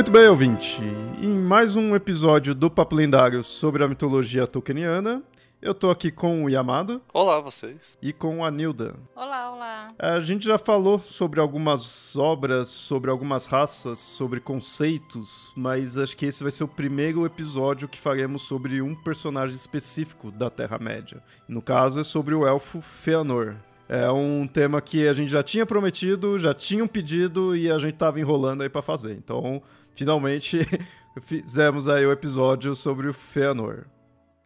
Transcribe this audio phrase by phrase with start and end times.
[0.00, 0.80] Muito bem, ouvinte.
[1.20, 5.22] Em mais um episódio do Papo Lendário sobre a mitologia tolkieniana,
[5.60, 7.02] eu tô aqui com o Yamada.
[7.12, 7.98] Olá, vocês.
[8.00, 8.94] E com a Nilda.
[9.14, 9.92] Olá, olá.
[9.98, 16.24] A gente já falou sobre algumas obras, sobre algumas raças, sobre conceitos, mas acho que
[16.24, 21.22] esse vai ser o primeiro episódio que faremos sobre um personagem específico da Terra-média.
[21.46, 23.54] No caso, é sobre o elfo Feanor.
[23.86, 27.76] É um tema que a gente já tinha prometido, já tinha um pedido e a
[27.76, 29.14] gente tava enrolando aí para fazer.
[29.14, 29.60] Então,
[29.94, 30.58] finalmente
[31.22, 33.86] fizemos aí o episódio sobre o Feanor.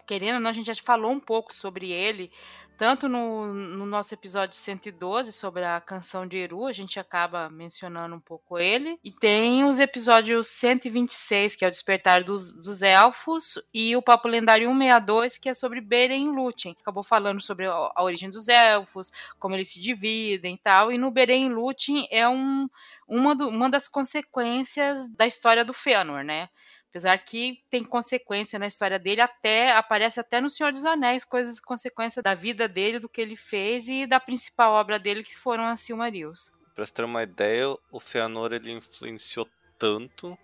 [0.06, 2.30] Querendo ou não, a gente já falou um pouco sobre ele,
[2.76, 8.16] tanto no, no, nosso episódio 112 sobre a canção de Eru, a gente acaba mencionando
[8.16, 8.98] um pouco ele.
[9.04, 14.26] E tem os episódios 126, que é o Despertar dos, dos Elfos, e o Papo
[14.26, 16.76] Lendário 162, que é sobre Beren e Lúthien.
[16.80, 20.90] Acabou falando sobre a, a origem dos elfos, como eles se dividem e tal.
[20.90, 22.68] E no Beren e Lúthien é um
[23.06, 26.48] uma, do, uma das consequências da história do Fëanor, né?
[26.90, 31.58] Apesar que tem consequência na história dele, até aparece até no Senhor dos Anéis coisas
[31.58, 35.64] consequência da vida dele, do que ele fez e da principal obra dele que foram
[35.64, 36.52] as Silmarils.
[36.74, 40.38] Para ter uma ideia, o Fëanor ele influenciou tanto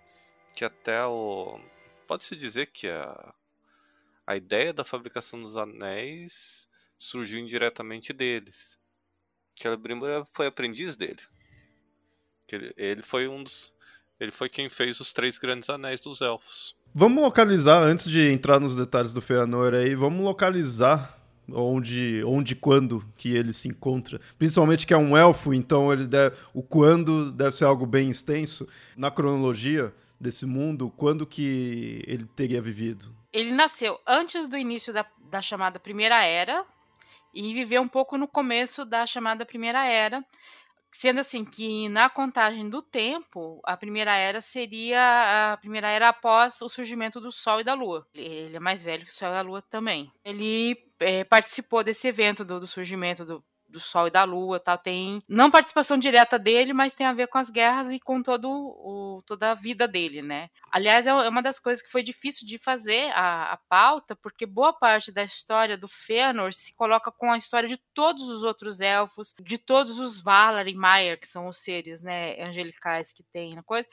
[0.57, 1.61] que até o
[2.07, 3.33] pode-se dizer que a
[4.31, 8.79] a ideia da fabricação dos anéis surgiu indiretamente deles.
[9.57, 11.21] Que Celebrimbor foi aprendiz dele.
[12.51, 13.73] Que ele, foi um dos.
[14.19, 16.75] Ele foi quem fez os três grandes anéis dos elfos.
[16.93, 21.17] Vamos localizar, antes de entrar nos detalhes do Feanor aí, vamos localizar
[21.49, 24.21] onde, onde quando que ele se encontra.
[24.37, 28.69] Principalmente que é um elfo, então ele deve, o quando deve ser algo bem extenso.
[28.97, 33.15] Na cronologia desse mundo, quando que ele teria vivido?
[33.33, 36.67] Ele nasceu antes do início da, da chamada Primeira Era
[37.33, 40.25] e viveu um pouco no começo da chamada Primeira Era,
[40.93, 46.61] Sendo assim que na contagem do tempo, a primeira era seria a primeira era após
[46.61, 48.07] o surgimento do Sol e da Lua.
[48.15, 50.13] Ele é mais velho que o Sol e a Lua também.
[50.25, 54.77] Ele é, participou desse evento do, do surgimento do, do Sol e da Lua, tal.
[54.77, 58.49] Tem não participação direta dele, mas tem a ver com as guerras e com todo
[58.51, 60.51] o, toda a vida dele, né?
[60.71, 64.45] Aliás, é, é uma das coisas que foi difícil de fazer a, a pauta, porque
[64.47, 68.81] boa parte da história do Fëanor se coloca com a história de todos os outros
[68.81, 73.55] elfos, de todos os Valar e Maiar, que são os seres, né, angelicais que tem
[73.55, 73.89] na coisa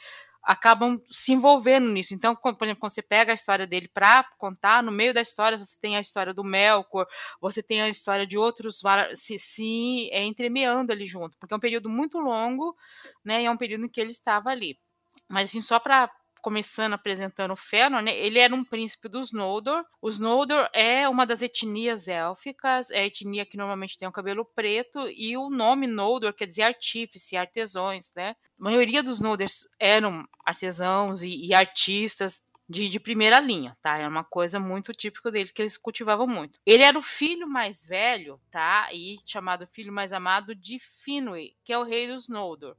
[0.48, 2.16] acabam se envolvendo nisso.
[2.16, 5.58] Então, por exemplo, quando você pega a história dele para contar, no meio da história
[5.58, 7.06] você tem a história do Melkor,
[7.42, 8.82] você tem a história de outros
[9.14, 12.78] se, se é, entremeando ali junto, porque é um período muito longo,
[13.26, 13.42] né?
[13.42, 14.80] E é um período em que ele estava ali.
[15.28, 16.10] Mas assim, só para
[16.42, 19.84] começando apresentando o Fëanor, né, ele era um príncipe dos Noldor.
[20.02, 24.46] Os Noldor é uma das etnias élficas, é a etnia que normalmente tem o cabelo
[24.46, 28.36] preto, e o nome Noldor quer dizer artífice, artesões, né?
[28.60, 33.98] A maioria dos Nolders eram artesãos e, e artistas, de, de, primeira linha, tá?
[33.98, 36.60] É uma coisa muito típica deles que eles cultivavam muito.
[36.66, 38.90] Ele era o filho mais velho, tá?
[38.92, 42.76] E chamado filho mais amado de Finwë, que é o rei dos Noldor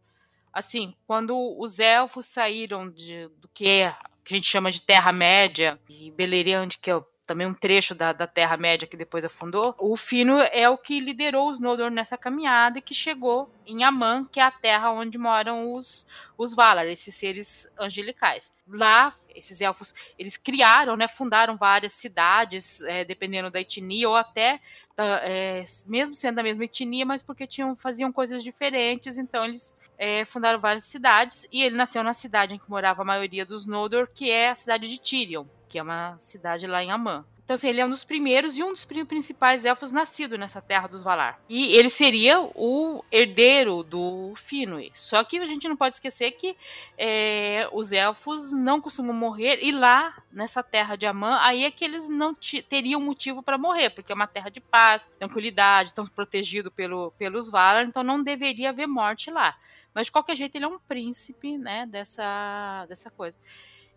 [0.59, 3.95] assim, quando os elfos saíram de, do que, é,
[4.25, 8.27] que a gente chama de Terra-média, e Beleriand, que é também um trecho da, da
[8.27, 12.83] Terra-média que depois afundou, o Fino é o que liderou os Noldor nessa caminhada e
[12.83, 16.07] que chegou em Aman, que é a terra onde moram os,
[16.39, 18.51] os Valar, esses seres angelicais.
[18.67, 24.59] Lá, esses elfos, eles criaram, né, fundaram várias cidades, é, dependendo da etnia, ou até,
[24.97, 30.25] é, mesmo sendo da mesma etnia, mas porque tinham, faziam coisas diferentes, então eles é,
[30.25, 34.09] fundaram várias cidades, e ele nasceu na cidade em que morava a maioria dos Noldor,
[34.15, 37.25] que é a cidade de Tirion, que é uma cidade lá em Amã.
[37.49, 40.87] Então, assim, ele é um dos primeiros e um dos principais elfos nascidos nessa terra
[40.87, 41.41] dos Valar.
[41.49, 44.91] E ele seria o herdeiro do Finwë.
[44.93, 46.55] Só que a gente não pode esquecer que
[46.99, 49.61] é, os elfos não costumam morrer.
[49.63, 52.37] E lá, nessa terra de Amã, aí é que eles não
[52.69, 57.49] teriam motivo para morrer, porque é uma terra de paz, tranquilidade, estão protegidos pelo, pelos
[57.49, 59.57] Valar, então não deveria haver morte lá.
[59.95, 63.39] Mas de qualquer jeito ele é um príncipe, né, dessa, dessa coisa.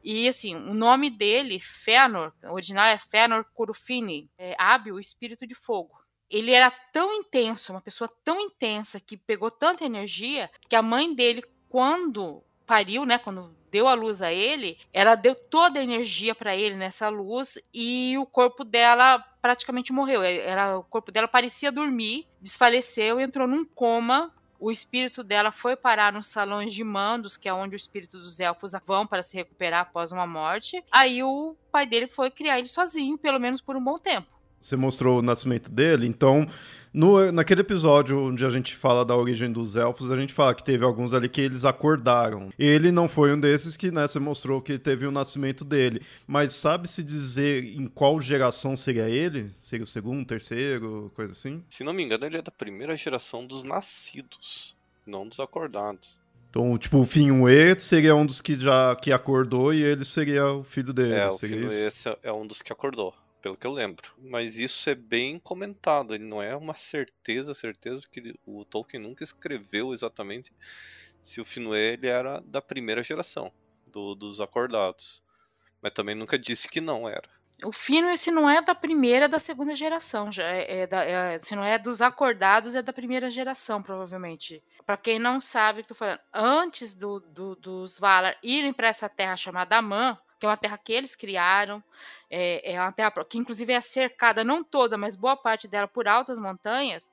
[0.03, 6.00] E assim, o nome dele, Fëanor, original é Fëanor Curufini, é hábil, espírito de fogo.
[6.30, 11.13] Ele era tão intenso, uma pessoa tão intensa que pegou tanta energia que a mãe
[11.13, 16.33] dele, quando pariu, né, quando deu a luz a ele, ela deu toda a energia
[16.33, 20.21] para ele nessa luz e o corpo dela praticamente morreu.
[20.21, 26.13] Era, o corpo dela parecia dormir, desfaleceu, entrou num coma o espírito dela foi parar
[26.13, 29.81] nos salões de mandos, que é onde o espírito dos elfos vão para se recuperar
[29.81, 30.84] após uma morte.
[30.92, 34.28] Aí o pai dele foi criar ele sozinho, pelo menos por um bom tempo.
[34.60, 36.48] Você mostrou o nascimento dele, então
[36.94, 40.64] no, naquele episódio onde a gente fala da origem dos elfos, a gente fala que
[40.64, 42.52] teve alguns ali que eles acordaram.
[42.60, 46.02] Ele não foi um desses que, né, você mostrou que teve o nascimento dele.
[46.28, 49.52] Mas sabe-se dizer em qual geração seria ele?
[49.64, 51.64] Seria o segundo, terceiro, coisa assim?
[51.70, 54.76] Se não me engano, ele é da primeira geração dos nascidos,
[55.08, 56.20] não dos acordados.
[56.50, 60.66] Então, tipo, o Finwë seria um dos que já que acordou e ele seria o
[60.66, 61.14] filho dele.
[61.14, 64.14] É, o Finwë é um dos que acordou pelo que eu lembro.
[64.18, 69.24] Mas isso é bem comentado, ele não é uma certeza, certeza que o Tolkien nunca
[69.24, 70.54] escreveu exatamente
[71.22, 73.52] se o Finwë ele era da primeira geração
[73.88, 75.24] do, dos acordados.
[75.82, 77.28] Mas também nunca disse que não era.
[77.64, 80.32] O Finwë, se não é da primeira, é da segunda geração.
[80.32, 84.64] Já é, é, da, é se não é dos acordados, é da primeira geração, provavelmente.
[84.84, 89.38] Para quem não sabe, tô falando, antes do, do, dos Valar irem para essa terra
[89.38, 91.84] chamada Amã, que é uma terra que eles criaram,
[92.28, 96.08] é, é uma terra que inclusive é cercada, não toda, mas boa parte dela por
[96.08, 97.12] altas montanhas.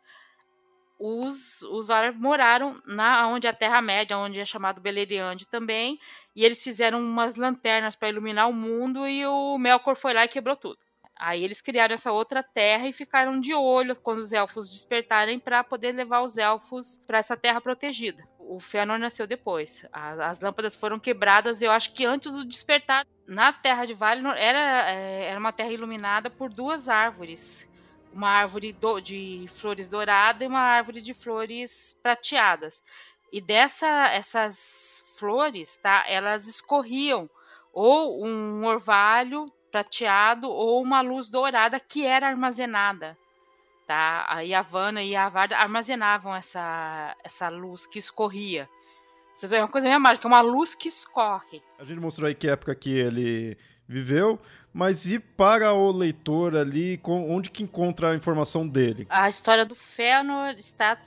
[0.99, 6.01] Os, os Valar moraram na onde é a Terra-média, onde é chamado Beleriand também,
[6.35, 10.29] e eles fizeram umas lanternas para iluminar o mundo e o Melkor foi lá e
[10.29, 10.79] quebrou tudo.
[11.15, 15.63] Aí eles criaram essa outra terra e ficaram de olho quando os elfos despertarem para
[15.63, 18.27] poder levar os elfos para essa terra protegida.
[18.39, 19.85] O Fëanor nasceu depois.
[19.93, 24.35] As, as lâmpadas foram quebradas, eu acho que antes do despertar na terra de Valinor
[24.37, 27.69] era, é, era uma terra iluminada por duas árvores.
[28.11, 32.83] Uma árvore do, de flores douradas e uma árvore de flores prateadas.
[33.31, 36.05] E dessa essas flores, tá?
[36.09, 37.29] Elas escorriam
[37.71, 43.17] ou um orvalho prateado ou uma luz dourada que era armazenada.
[43.87, 44.27] Tá?
[44.27, 48.69] A Yavanna e a Varda armazenavam essa, essa luz que escorria.
[49.39, 51.63] Você vê, é uma coisa meio mágica, é uma luz que escorre.
[51.79, 53.57] A gente mostrou aí que época que ele
[53.87, 54.37] viveu,
[54.75, 59.07] mas e para o leitor ali, onde que encontra a informação dele?
[59.09, 60.99] A história do Fëanor está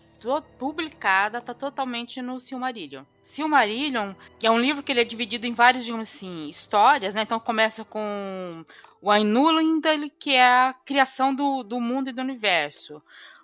[0.58, 3.04] publicada, está totalmente no Silmarillion.
[3.22, 7.24] Silmarillion, é um livro que ele é dividido em várias, digamos assim, histórias, né?
[7.24, 8.64] Então começa com
[9.02, 13.04] o Ainulindal, que é a criação do, do mundo e do universo.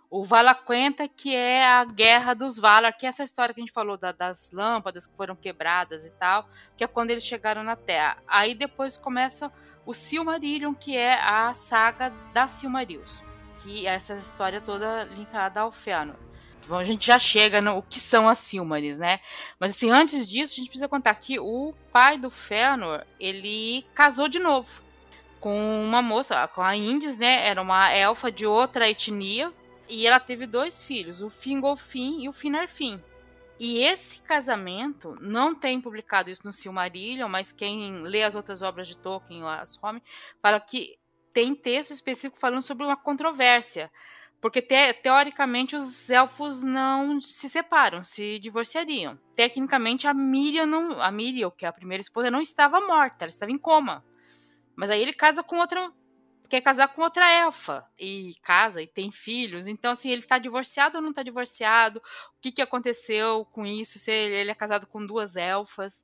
[0.10, 3.74] O Valaquenta, que é a guerra dos Valar, que é essa história que a gente
[3.74, 7.76] falou da, das lâmpadas que foram quebradas e tal, que é quando eles chegaram na
[7.76, 8.18] Terra.
[8.28, 9.52] Aí depois começa
[9.86, 13.22] o Silmarillion, que é a saga da Silmarils,
[13.62, 16.28] que é essa história toda linkada ao Fëanor
[16.76, 19.20] a gente já chega no que são as Silmarils, né?
[19.60, 24.28] Mas assim, antes disso, a gente precisa contar que o pai do Fëanor, ele casou
[24.28, 24.70] de novo
[25.40, 27.48] com uma moça, com a Indis, né?
[27.48, 29.54] Era uma elfa de outra etnia,
[29.90, 33.02] e ela teve dois filhos, o Fingolfin e o Finarfin.
[33.60, 38.88] E esse casamento, não tem publicado isso no Silmarillion, mas quem lê as outras obras
[38.88, 40.04] de Tolkien, as Home,
[40.42, 40.98] fala que
[41.34, 43.92] tem texto específico falando sobre uma controvérsia
[44.40, 49.18] porque te, teoricamente os elfos não se separam, se divorciariam.
[49.36, 53.30] Tecnicamente a Miriam não, a Miriam, que é a primeira esposa, não estava morta, ela
[53.30, 54.06] estava em coma.
[54.76, 55.92] Mas aí ele casa com outra
[56.48, 59.68] quer casar com outra elfa e casa e tem filhos.
[59.68, 62.00] Então assim, ele está divorciado ou não está divorciado?
[62.00, 64.00] O que que aconteceu com isso?
[64.00, 66.04] Se ele é casado com duas elfas?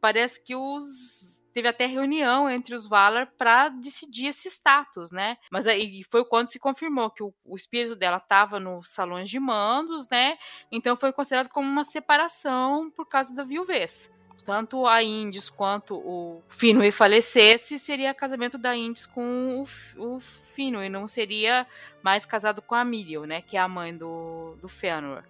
[0.00, 5.36] Parece que os teve até reunião entre os Valar para decidir esse status, né?
[5.50, 9.38] Mas aí foi quando se confirmou que o, o espírito dela estava nos salões de
[9.38, 10.38] mandos, né?
[10.70, 14.10] Então foi considerado como uma separação por causa da viuvez.
[14.44, 19.64] Tanto a Indis quanto o Finwë falecesse, seria casamento da Indis com
[19.96, 20.20] o, o
[20.56, 21.66] Finwë, não seria
[22.02, 23.40] mais casado com a Miriel, né?
[23.40, 25.22] Que é a mãe do, do Fëanor.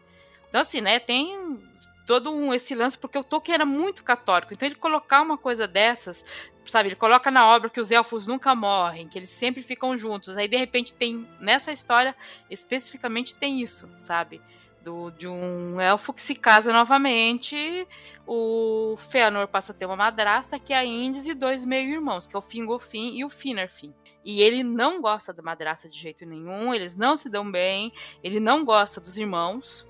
[0.48, 0.98] Então, assim, né?
[0.98, 1.60] Tem
[2.06, 4.52] todo um, esse lance, porque o Tolkien era muito católico.
[4.52, 6.24] Então ele colocar uma coisa dessas,
[6.66, 10.36] sabe, ele coloca na obra que os elfos nunca morrem, que eles sempre ficam juntos.
[10.36, 12.14] Aí de repente tem nessa história
[12.50, 14.40] especificamente tem isso, sabe?
[14.82, 17.86] Do, de um elfo que se casa novamente,
[18.26, 22.34] o Fëanor passa a ter uma madrasta, que é a Indis, e dois meio-irmãos, que
[22.34, 23.94] é o Fingolfin e o Finarfin.
[24.24, 28.40] E ele não gosta da madrasta de jeito nenhum, eles não se dão bem, ele
[28.40, 29.86] não gosta dos irmãos,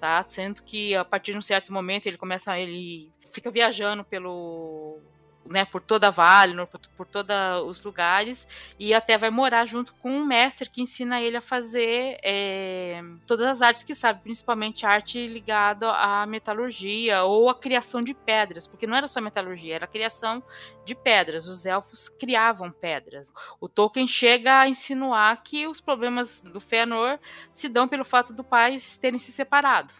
[0.00, 0.24] tá?
[0.28, 5.00] Sendo que a partir de um certo momento ele começa, ele fica viajando pelo
[5.48, 7.34] né, por toda a Vale, por, por todos
[7.66, 8.46] os lugares,
[8.78, 13.46] e até vai morar junto com um mestre que ensina ele a fazer é, todas
[13.46, 18.86] as artes que sabe, principalmente arte ligada à metalurgia ou à criação de pedras, porque
[18.86, 20.42] não era só metalurgia, era a criação
[20.86, 21.46] de pedras.
[21.46, 23.32] Os elfos criavam pedras.
[23.60, 27.18] O Tolkien chega a insinuar que os problemas do Fëanor
[27.52, 29.92] se dão pelo fato do pai terem se separado.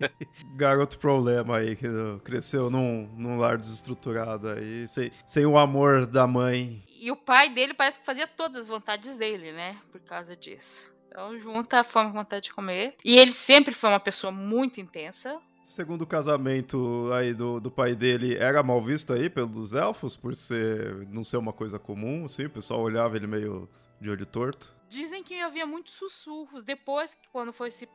[0.54, 1.88] Garoto problema aí, que
[2.22, 6.82] cresceu num, num lar desestruturado aí sem, sem o amor da mãe.
[6.98, 9.78] E o pai dele parece que fazia todas as vontades dele, né?
[9.92, 10.90] Por causa disso.
[11.08, 12.94] Então junta a fome com a vontade de comer.
[13.04, 15.40] E ele sempre foi uma pessoa muito intensa.
[15.62, 20.36] Segundo o casamento aí do, do pai dele, era mal visto aí pelos elfos, por
[20.36, 23.68] ser não ser uma coisa comum, assim, o pessoal olhava ele meio
[24.00, 24.76] de olho torto.
[24.88, 26.62] Dizem que havia muitos sussurros.
[26.62, 27.88] Depois, quando foi se,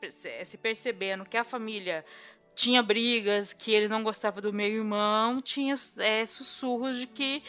[0.43, 2.03] se percebendo que a família
[2.62, 7.41] tinha brigas, que ele não gostava do meu irmão, tinha é, sussurros de que,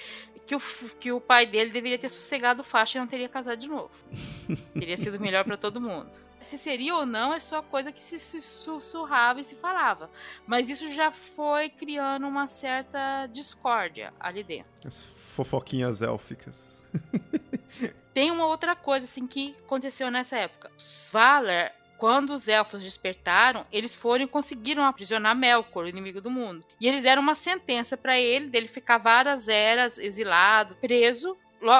[0.46, 0.60] que, o,
[0.98, 3.90] que o pai dele deveria ter sossegado faixa e não teria casado de novo.
[4.72, 6.10] teria sido melhor para todo mundo.
[6.40, 10.10] Se seria ou não é só coisa que se, se sussurrava e se falava.
[10.46, 14.72] Mas isso já foi criando uma certa discórdia ali dentro.
[14.84, 15.04] As
[15.36, 16.82] fofoquinhas élficas.
[18.14, 20.70] Tem uma outra coisa assim que aconteceu nessa época.
[20.76, 26.32] Os Valar quando os elfos despertaram, eles foram e conseguiram aprisionar Melkor, o inimigo do
[26.32, 26.66] mundo.
[26.80, 31.36] E eles deram uma sentença para ele, dele ficar várias eras exilado, preso.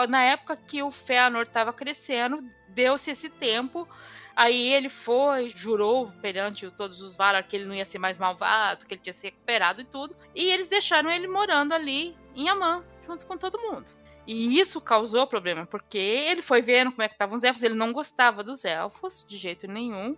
[0.09, 2.39] Na época que o Fëanor estava crescendo,
[2.69, 3.89] deu-se esse tempo
[4.35, 8.87] Aí ele foi, jurou perante todos os Valar que ele não ia ser mais malvado,
[8.87, 10.17] que ele tinha se recuperado e tudo.
[10.35, 13.87] E eles deixaram ele morando ali em Amã, junto com todo mundo.
[14.27, 17.75] E isso causou problema, porque ele foi vendo como é que estavam os elfos, ele
[17.75, 20.17] não gostava dos elfos de jeito nenhum.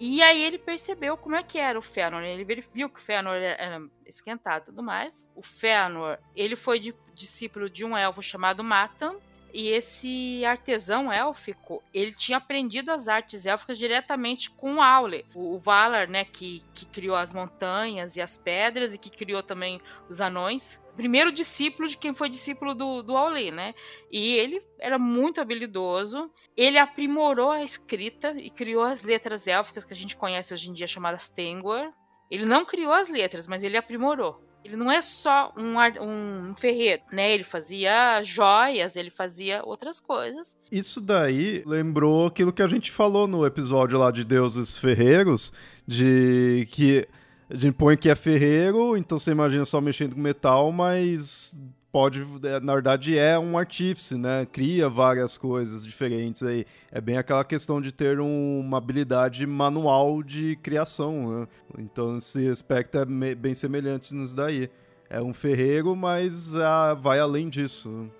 [0.00, 3.34] E aí ele percebeu como é que era o Fëanor, ele viu que o Fëanor
[3.34, 5.28] era esquentado e tudo mais.
[5.34, 9.16] O Fëanor, ele foi de, discípulo de um elfo chamado Matan,
[9.52, 16.08] e esse artesão élfico, ele tinha aprendido as artes élficas diretamente com Aule, o Valar,
[16.08, 20.80] né, que, que criou as montanhas e as pedras e que criou também os anões.
[20.96, 23.14] Primeiro discípulo de quem foi discípulo do, do
[23.52, 23.72] né?
[24.10, 26.28] E ele era muito habilidoso.
[26.56, 30.72] Ele aprimorou a escrita e criou as letras élficas que a gente conhece hoje em
[30.72, 31.92] dia chamadas Tengwar.
[32.28, 34.42] Ele não criou as letras, mas ele aprimorou.
[34.64, 37.32] Ele não é só um, um ferreiro, né?
[37.32, 40.56] Ele fazia joias, ele fazia outras coisas.
[40.70, 45.52] Isso daí lembrou aquilo que a gente falou no episódio lá de Deuses Ferreiros,
[45.86, 47.08] de que
[47.48, 51.56] a gente põe que é ferreiro, então você imagina só mexendo com metal, mas
[51.92, 54.46] pode, é, na verdade, é um artífice, né?
[54.46, 56.66] Cria várias coisas diferentes aí.
[56.90, 61.48] É bem aquela questão de ter um, uma habilidade manual de criação, né?
[61.78, 64.70] Então esse aspecto é me, bem semelhante nisso daí.
[65.10, 68.10] É um ferreiro, mas ah, vai além disso.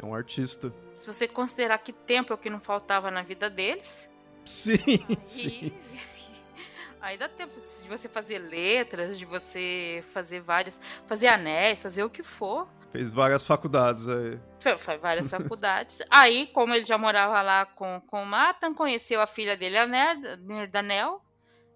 [0.00, 0.72] É um artista.
[0.98, 4.08] Se você considerar que tempo é o que não faltava na vida deles.
[4.44, 4.78] Sim,
[5.08, 5.18] e...
[5.24, 5.72] sim.
[7.00, 10.80] Aí dá tempo de você fazer letras, de você fazer várias.
[11.08, 12.68] fazer anéis, fazer o que for.
[12.92, 14.38] Fez várias faculdades aí.
[14.60, 16.02] Fez várias faculdades.
[16.10, 19.86] aí, como ele já morava lá com, com o Matan, conheceu a filha dele, a
[19.86, 21.22] Nerdanel,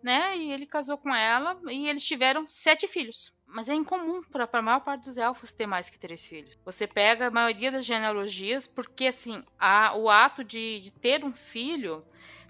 [0.02, 0.37] né?
[0.37, 3.35] E ele casou com ela e eles tiveram sete filhos.
[3.46, 6.58] Mas é incomum para a maior parte dos elfos ter mais que três filhos.
[6.66, 11.32] Você pega a maioria das genealogias, porque assim, a, o ato de, de ter um
[11.32, 12.04] filho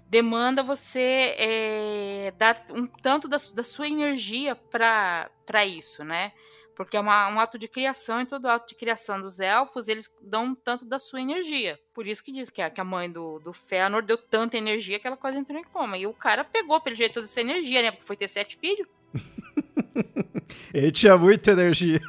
[0.09, 6.33] demanda você é, dar um tanto da, da sua energia para isso, né?
[6.77, 10.13] Porque é uma, um ato de criação, e todo ato de criação dos elfos, eles
[10.21, 11.79] dão um tanto da sua energia.
[11.91, 14.99] Por isso que diz que a, que a mãe do, do Fëanor deu tanta energia
[14.99, 15.97] que ela quase entrou em coma.
[15.97, 17.89] E o cara pegou, pelo jeito, toda essa energia, né?
[17.89, 18.87] Porque foi ter sete filhos.
[20.71, 21.99] Ele tinha muita energia.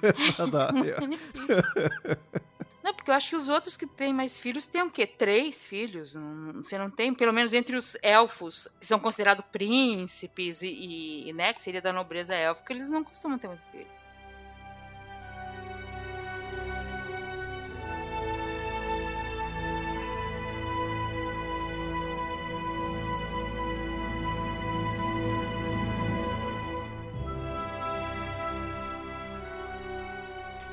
[2.84, 5.06] Não, porque eu acho que os outros que têm mais filhos têm o quê?
[5.06, 6.14] Três filhos?
[6.56, 7.14] Você não tem?
[7.14, 11.90] Pelo menos entre os elfos, que são considerados príncipes e, e né, que seria da
[11.90, 13.97] nobreza élfica, eles não costumam ter muito filho.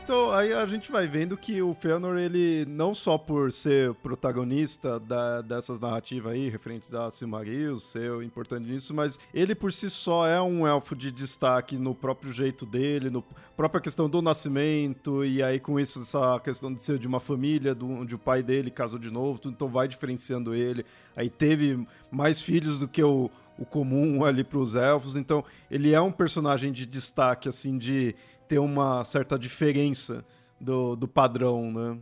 [0.05, 4.99] Então, aí a gente vai vendo que o Fëanor, ele não só por ser protagonista
[4.99, 10.27] da, dessas narrativas aí, referentes a Silmarils, ser importante nisso, mas ele por si só
[10.27, 13.23] é um elfo de destaque no próprio jeito dele, no
[13.57, 17.73] própria questão do nascimento, e aí com isso, essa questão de ser de uma família,
[17.73, 20.85] do, onde o pai dele casou de novo, tudo, então vai diferenciando ele.
[21.15, 25.93] Aí teve mais filhos do que o, o comum ali para os elfos, então ele
[25.93, 28.15] é um personagem de destaque, assim, de
[28.47, 30.25] ter uma certa diferença
[30.59, 31.99] do, do padrão, né?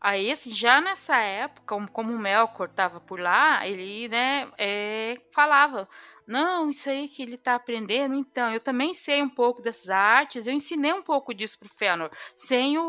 [0.00, 5.88] Aí, assim, já nessa época, como, o Melkor estava por lá, ele, né, é, falava,
[6.26, 10.46] não, isso aí que ele está aprendendo, então, eu também sei um pouco dessas artes,
[10.46, 12.82] eu ensinei um pouco disso pro Fëanor, sem o,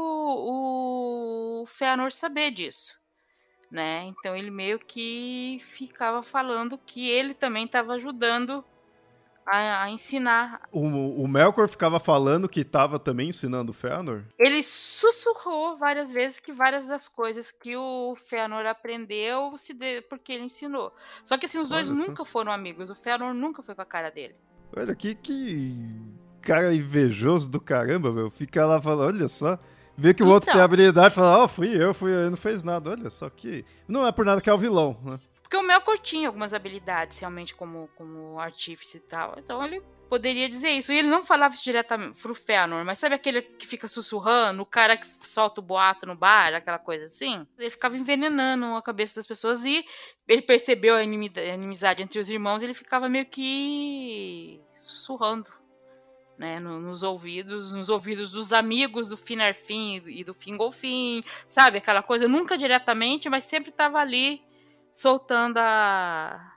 [1.61, 2.99] o Fëanor saber disso,
[3.71, 4.03] né?
[4.03, 8.61] Então, ele meio que ficava falando que ele também estava ajudando
[9.45, 10.61] a, a ensinar.
[10.71, 14.23] O, o Melkor ficava falando que estava também ensinando o Fëanor?
[14.39, 20.33] Ele sussurrou várias vezes que várias das coisas que o Fëanor aprendeu se de, porque
[20.33, 20.93] ele ensinou.
[21.23, 22.89] Só que assim, os dois nunca foram amigos.
[22.89, 24.35] O Fëanor nunca foi com a cara dele.
[24.75, 25.75] Olha que, que
[26.41, 28.29] cara invejoso do caramba, meu.
[28.29, 29.59] Fica lá falando, olha só.
[29.97, 32.29] Vê que o então, outro tem habilidade e fala, ó, oh, fui eu, fui eu,
[32.29, 32.89] não fez nada.
[32.89, 33.63] Olha só que.
[33.87, 35.19] Não é por nada que é o vilão, né?
[35.45, 39.35] Porque o Melkor tinha algumas habilidades realmente como, como artífice e tal.
[39.37, 40.91] Então ele poderia dizer isso.
[40.91, 44.65] E ele não falava isso diretamente pro Fëanor, mas sabe aquele que fica sussurrando, o
[44.65, 47.45] cara que solta o boato no bar, aquela coisa assim?
[47.59, 49.85] Ele ficava envenenando a cabeça das pessoas e
[50.27, 55.53] ele percebeu a inimizade entre os irmãos ele ficava meio que sussurrando.
[56.37, 61.77] Né, nos ouvidos, nos ouvidos dos amigos do Finarfin e do Fingolfin, sabe?
[61.77, 64.43] Aquela coisa, nunca diretamente, mas sempre estava ali
[64.95, 66.53] soltando a,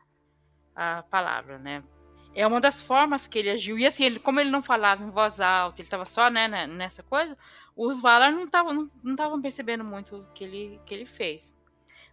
[0.72, 1.82] a palavra, né?
[2.32, 3.76] É uma das formas que ele agiu.
[3.76, 6.64] E assim, ele, como ele não falava em voz alta, ele estava só né, né,
[6.64, 7.36] nessa coisa,
[7.74, 11.52] os Valar não estavam não, não percebendo muito o que ele, que ele fez.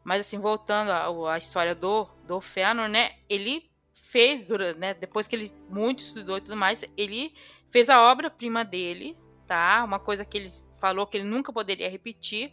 [0.04, 3.12] Mas assim, voltando à, história do, do Fëanor, né?
[3.30, 7.36] Ele fez, durante, né, depois que ele muito estudou e tudo mais, ele
[7.70, 9.16] fez a obra-prima dele,
[9.46, 9.84] tá?
[9.84, 12.52] Uma coisa que ele falou que ele nunca poderia repetir,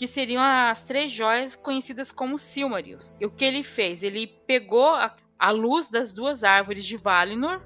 [0.00, 3.14] que seriam as três joias conhecidas como Silmarils.
[3.20, 4.02] E o que ele fez?
[4.02, 7.60] Ele pegou a, a luz das duas árvores de Valinor,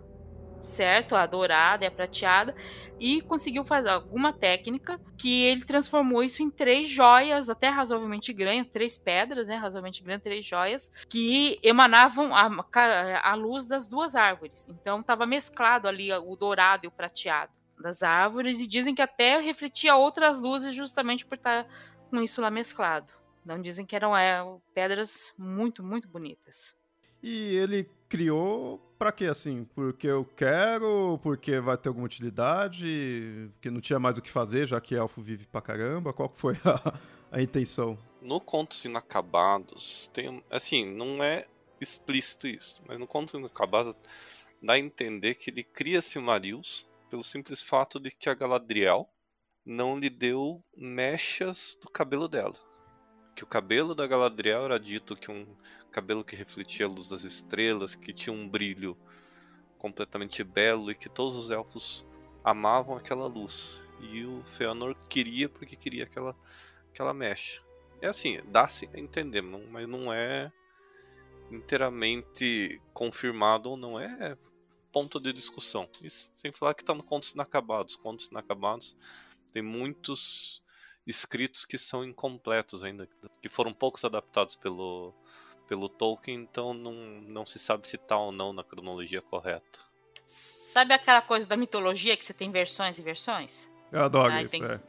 [0.61, 1.14] certo?
[1.14, 2.53] A dourada e a prateada,
[2.99, 8.73] e conseguiu fazer alguma técnica que ele transformou isso em três joias, até razoavelmente grandes,
[8.73, 9.55] três pedras, né?
[9.55, 12.51] Razoavelmente grandes, três joias, que emanavam a,
[13.23, 14.66] a luz das duas árvores.
[14.68, 19.38] Então estava mesclado ali o dourado e o prateado das árvores, e dizem que até
[19.38, 21.64] refletia outras luzes justamente por estar
[22.11, 23.12] com isso lá mesclado.
[23.45, 26.75] Então dizem que eram é, pedras muito, muito bonitas.
[27.23, 29.64] E ele criou para quê assim?
[29.75, 34.67] Porque eu quero, porque vai ter alguma utilidade, porque não tinha mais o que fazer,
[34.67, 36.12] já que elfo vive pra caramba.
[36.12, 36.99] Qual foi a,
[37.33, 37.99] a intenção?
[38.23, 41.47] No Contos Inacabados, tem assim, não é
[41.81, 43.95] explícito isso, mas no Contos Inacabados
[44.62, 49.09] dá a entender que ele cria Silmarils pelo simples fato de que a Galadriel
[49.64, 52.55] não lhe deu mechas do cabelo dela.
[53.35, 55.46] Que o cabelo da Galadriel era dito que um
[55.90, 58.96] cabelo que refletia a luz das estrelas, que tinha um brilho
[59.79, 62.07] completamente belo e que todos os elfos
[62.42, 63.83] amavam aquela luz.
[64.00, 66.37] E o Fëanor queria porque queria aquela,
[66.92, 67.62] aquela mecha.
[68.00, 70.53] É assim, dá-se a entender, mas não é
[71.50, 74.37] inteiramente confirmado ou não é
[74.92, 75.88] ponto de discussão.
[76.03, 77.96] Isso, sem falar que está no Contos Inacabados.
[77.96, 78.96] Contos Inacabados
[79.55, 80.61] tem muitos
[81.07, 83.09] escritos que são incompletos ainda,
[83.40, 85.14] que foram poucos adaptados pelo,
[85.69, 89.79] pelo Tolkien, então não, não se sabe se está ou não na cronologia correta.
[90.27, 93.71] Sabe aquela coisa da mitologia que você tem versões e versões?
[93.93, 94.81] Eu adoro ah, isso, tem, é.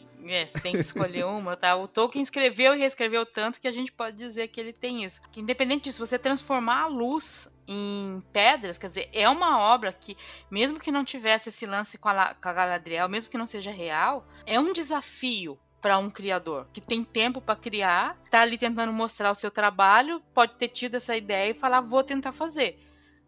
[0.41, 0.47] é.
[0.47, 1.75] Você tem que escolher uma, tá?
[1.75, 5.21] O Tolkien escreveu e reescreveu tanto que a gente pode dizer que ele tem isso.
[5.31, 10.17] Que independente disso, você transformar a luz em pedras, quer dizer, é uma obra que,
[10.49, 13.71] mesmo que não tivesse esse lance com a, com a Galadriel, mesmo que não seja
[13.71, 18.91] real, é um desafio para um criador que tem tempo para criar, tá ali tentando
[18.91, 22.79] mostrar o seu trabalho, pode ter tido essa ideia e falar, vou tentar fazer.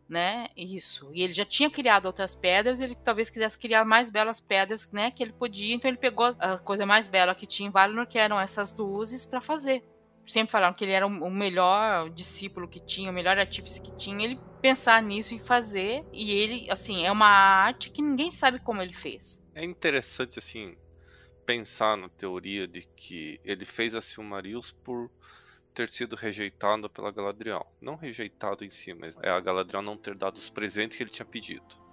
[0.09, 0.47] Né?
[0.55, 1.11] Isso.
[1.13, 5.11] E ele já tinha criado outras pedras, ele talvez quisesse criar mais belas pedras, né,
[5.11, 8.17] que ele podia, então ele pegou a coisa mais bela que tinha em Valinor, que
[8.17, 9.83] eram essas luzes para fazer
[10.27, 14.25] sempre falaram que ele era o melhor discípulo que tinha, o melhor artífice que tinha,
[14.25, 18.81] ele pensar nisso e fazer, e ele, assim, é uma arte que ninguém sabe como
[18.81, 19.41] ele fez.
[19.55, 20.77] É interessante, assim,
[21.45, 25.09] pensar na teoria de que ele fez a Silmarils por
[25.73, 27.65] ter sido rejeitado pela Galadriel.
[27.79, 31.09] Não rejeitado em si, mas é a Galadriel não ter dado os presentes que ele
[31.09, 31.87] tinha pedido.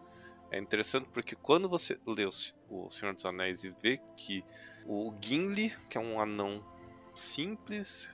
[0.50, 4.44] É interessante porque quando você lê o Senhor dos Anéis e vê que
[4.86, 6.64] o Gimli, que é um anão
[7.14, 8.08] simples,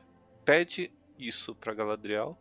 [0.51, 2.37] pede isso para Galadriel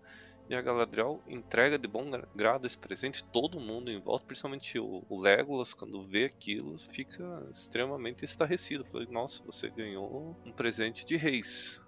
[0.50, 5.06] e a Galadriel entrega de bom grado esse presente todo mundo em volta, principalmente o,
[5.12, 8.84] Legolas, quando vê aquilo, fica extremamente estarrecido.
[8.86, 11.80] Fala, nossa, você ganhou um presente de reis.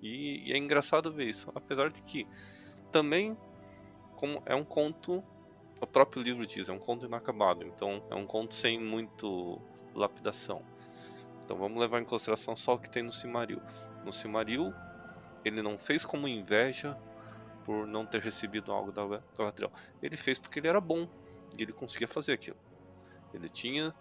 [0.00, 2.28] E, e, é engraçado ver isso, apesar de que
[2.92, 3.36] também
[4.14, 5.20] como é um conto,
[5.80, 9.60] o próprio livro diz, é um conto inacabado, então é um conto sem muito
[9.92, 10.64] lapidação.
[11.44, 13.60] Então vamos levar em consideração só o que tem no Cimaril.
[14.04, 14.72] No Cimaril,
[15.44, 16.96] ele não fez como inveja
[17.64, 19.72] por não ter recebido algo da Galadriel.
[20.02, 21.08] Ele fez porque ele era bom
[21.58, 22.56] e ele conseguia fazer aquilo.
[23.32, 23.94] Ele tinha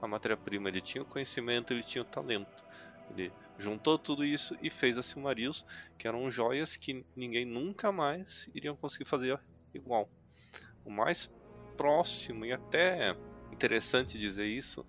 [0.00, 2.64] a matéria-prima, ele tinha o conhecimento, ele tinha o talento.
[3.10, 5.64] Ele juntou tudo isso e fez a Silmarils,
[5.98, 9.38] que eram joias que ninguém nunca mais iria conseguir fazer
[9.72, 10.10] igual.
[10.84, 11.32] O mais
[11.76, 13.16] próximo e até
[13.52, 14.84] interessante dizer isso,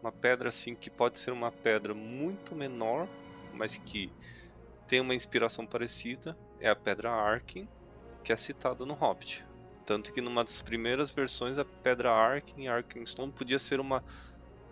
[0.00, 3.06] uma pedra assim que pode ser uma pedra muito menor,
[3.52, 4.10] mas que
[4.90, 7.68] tem uma inspiração parecida, é a pedra Arkin,
[8.24, 9.46] que é citada no Hobbit.
[9.86, 14.02] Tanto que numa das primeiras versões a pedra Arkin, Arkenstone, podia ser uma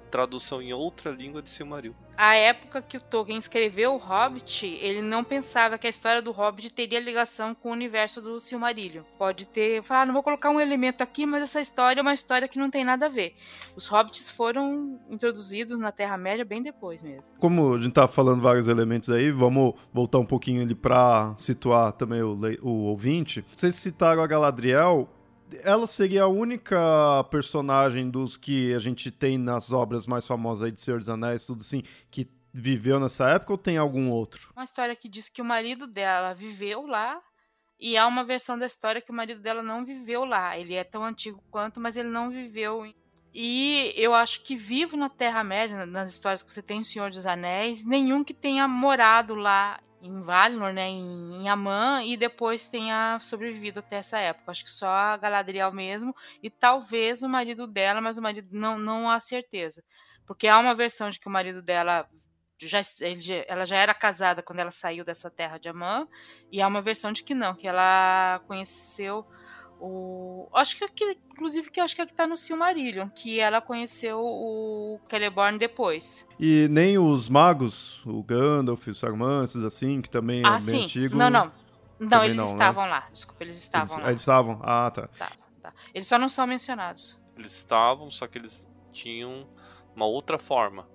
[0.08, 1.94] tradução em outra língua de Silmaril.
[2.16, 6.32] A época que o Tolkien escreveu o Hobbit, ele não pensava que a história do
[6.32, 9.04] Hobbit teria ligação com o universo do Silmarillion.
[9.16, 12.12] Pode ter, falar, ah, não vou colocar um elemento aqui, mas essa história é uma
[12.12, 13.36] história que não tem nada a ver.
[13.76, 17.32] Os Hobbits foram introduzidos na Terra-média bem depois mesmo.
[17.38, 21.92] Como a gente tá falando vários elementos aí, vamos voltar um pouquinho ali para situar
[21.92, 23.44] também o, o ouvinte.
[23.54, 25.08] Vocês citaram a Galadriel,
[25.62, 30.72] ela seria a única personagem dos que a gente tem nas obras mais famosas aí
[30.72, 34.50] de Senhor dos Anéis, tudo assim, que viveu nessa época ou tem algum outro?
[34.54, 37.20] Uma história que diz que o marido dela viveu lá
[37.78, 40.58] e há uma versão da história que o marido dela não viveu lá.
[40.58, 42.92] Ele é tão antigo quanto, mas ele não viveu.
[43.32, 47.26] E eu acho que vivo na Terra-média, nas histórias que você tem em Senhor dos
[47.26, 53.18] Anéis, nenhum que tenha morado lá em Valinor, né, em, em Amã, e depois tenha
[53.20, 54.50] sobrevivido até essa época.
[54.50, 58.78] Acho que só a Galadriel mesmo, e talvez o marido dela, mas o marido não,
[58.78, 59.82] não há certeza.
[60.26, 62.08] Porque há uma versão de que o marido dela
[62.60, 66.06] já, ele, ela já era casada quando ela saiu dessa terra de Amã,
[66.50, 69.26] e há uma versão de que não, que ela conheceu
[69.80, 73.60] o, acho que aqui, inclusive que acho que é que tá no Silmarillion, que ela
[73.60, 76.26] conheceu o Celeborn depois.
[76.38, 80.84] E nem os magos, o Gandalf, os Sarmances, assim, que também é ah, bem sim.
[80.84, 81.16] antigo.
[81.16, 81.52] Não, não.
[81.98, 82.52] Não, eles não, né?
[82.52, 82.90] estavam né?
[82.90, 83.08] lá.
[83.12, 84.10] Desculpa, eles estavam eles, lá.
[84.10, 84.60] Eles estavam?
[84.62, 85.08] Ah, tá.
[85.18, 85.32] tá.
[85.62, 85.72] tá.
[85.94, 87.18] Eles só não são mencionados.
[87.36, 89.48] Eles estavam, só que eles tinham
[89.94, 90.88] uma outra forma.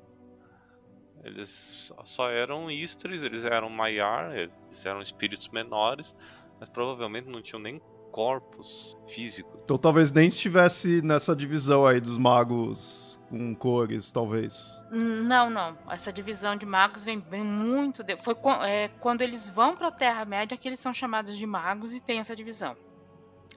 [1.24, 6.14] Eles só eram Istris, eles eram Maiar, eles eram espíritos menores,
[6.60, 7.82] mas provavelmente não tinham nem
[8.14, 9.60] corpos físicos.
[9.66, 14.80] Então talvez nem estivesse nessa divisão aí dos magos com cores, talvez.
[14.92, 15.76] Não, não.
[15.90, 18.04] Essa divisão de magos vem, vem muito.
[18.04, 18.16] De...
[18.18, 18.36] Foi
[18.68, 22.20] é, quando eles vão para a Terra-média que eles são chamados de magos e tem
[22.20, 22.78] essa divisão.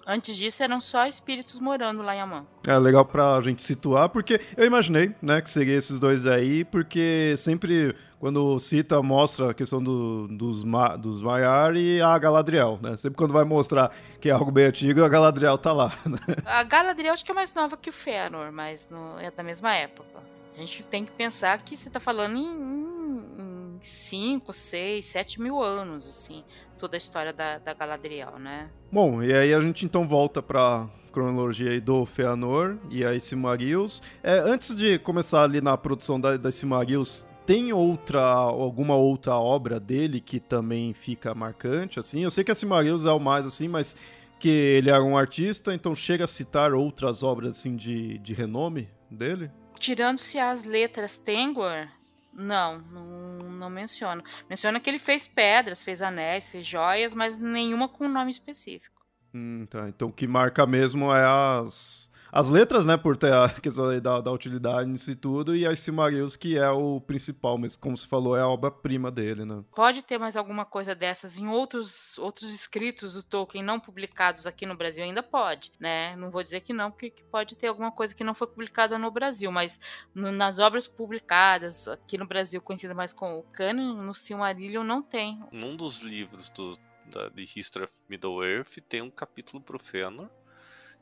[0.07, 2.47] Antes disso eram só espíritos morando lá em Amã.
[2.66, 7.35] É legal pra gente situar, porque eu imaginei, né, que seria esses dois aí, porque
[7.37, 12.96] sempre quando cita, mostra a questão do, dos, Ma, dos Maiar e a Galadriel, né?
[12.96, 16.18] Sempre quando vai mostrar que é algo bem antigo, a Galadriel tá lá, né?
[16.44, 19.74] A Galadriel acho que é mais nova que o Fëanor, mas no, é da mesma
[19.74, 20.20] época.
[20.55, 26.09] A gente tem que pensar que você tá falando em 5, 6, 7 mil anos,
[26.09, 26.42] assim
[26.76, 28.68] toda a história da, da Galadriel, né?
[28.92, 34.02] Bom, e aí a gente então volta para cronologia aí do Feanor e aí Silmarils.
[34.22, 40.20] É, antes de começar ali na produção da, Silmarils, tem outra, alguma outra obra dele
[40.20, 42.24] que também fica marcante, assim?
[42.24, 43.96] Eu sei que a Silmarils é o mais, assim, mas
[44.40, 48.88] que ele era um artista, então chega a citar outras obras, assim, de, de renome
[49.11, 49.50] dele?
[49.78, 51.92] Tirando-se as letras Tengwar,
[52.32, 54.22] não, não, não menciona.
[54.50, 58.96] Menciona que ele fez pedras, fez anéis, fez joias, mas nenhuma com nome específico.
[59.32, 59.88] Hum, tá.
[59.88, 62.06] Então o que marca mesmo é as
[62.37, 65.81] as letras, né, por ter a questão da, da utilidade nisso e tudo, e as
[65.81, 69.64] Silmarils, que é o principal, mas como se falou, é a obra-prima dele, né?
[69.75, 74.66] Pode ter mais alguma coisa dessas em outros, outros escritos do Tolkien não publicados aqui
[74.66, 75.03] no Brasil?
[75.03, 76.14] Ainda pode, né?
[76.16, 79.11] Não vou dizer que não, porque pode ter alguma coisa que não foi publicada no
[79.11, 79.81] Brasil, mas
[80.14, 85.03] no, nas obras publicadas aqui no Brasil, conhecida mais como o Canon, no Silmarillion não
[85.03, 85.42] tem.
[85.51, 90.29] Num dos livros do, da, de History of Middle-earth tem um capítulo pro Fëanor,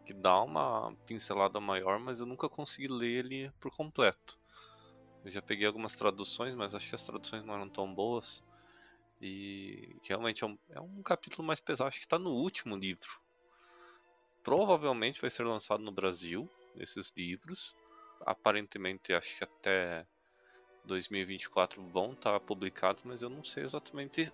[0.04, 4.38] que dá uma pincelada maior, mas eu nunca consegui ler ele por completo.
[5.24, 8.42] Eu já peguei algumas traduções, mas acho que as traduções não eram tão boas.
[9.20, 13.20] E realmente é um, é um capítulo mais pesado, acho que está no último livro.
[14.42, 16.48] Provavelmente vai ser lançado no Brasil.
[16.76, 17.74] esses livros.
[18.26, 20.06] Aparentemente, acho que até
[20.84, 24.30] 2024 vão estar publicados, mas eu não sei exatamente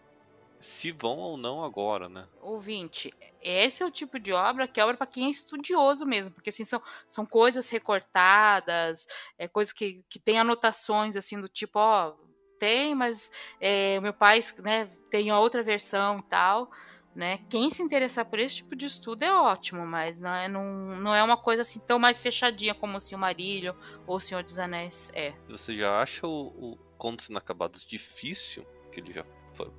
[0.60, 2.28] se vão ou não agora, né?
[2.40, 6.34] Ouvinte, esse é o tipo de obra que é obra para quem é estudioso mesmo,
[6.34, 11.78] porque assim são, são coisas recortadas, é coisas que, que tem anotações assim do tipo,
[11.78, 12.14] ó,
[12.58, 16.70] tem, mas é, o meu pai né, tem outra versão e tal.
[17.12, 17.40] Né?
[17.48, 20.64] Quem se interessar por esse tipo de estudo é ótimo, mas não é, não,
[21.00, 23.74] não é uma coisa assim tão mais fechadinha como o Silmarillion
[24.06, 25.32] ou o Senhor dos Anéis é.
[25.48, 28.64] Você já acha o, o Contos Inacabados difícil?
[28.92, 29.72] Que ele já foi,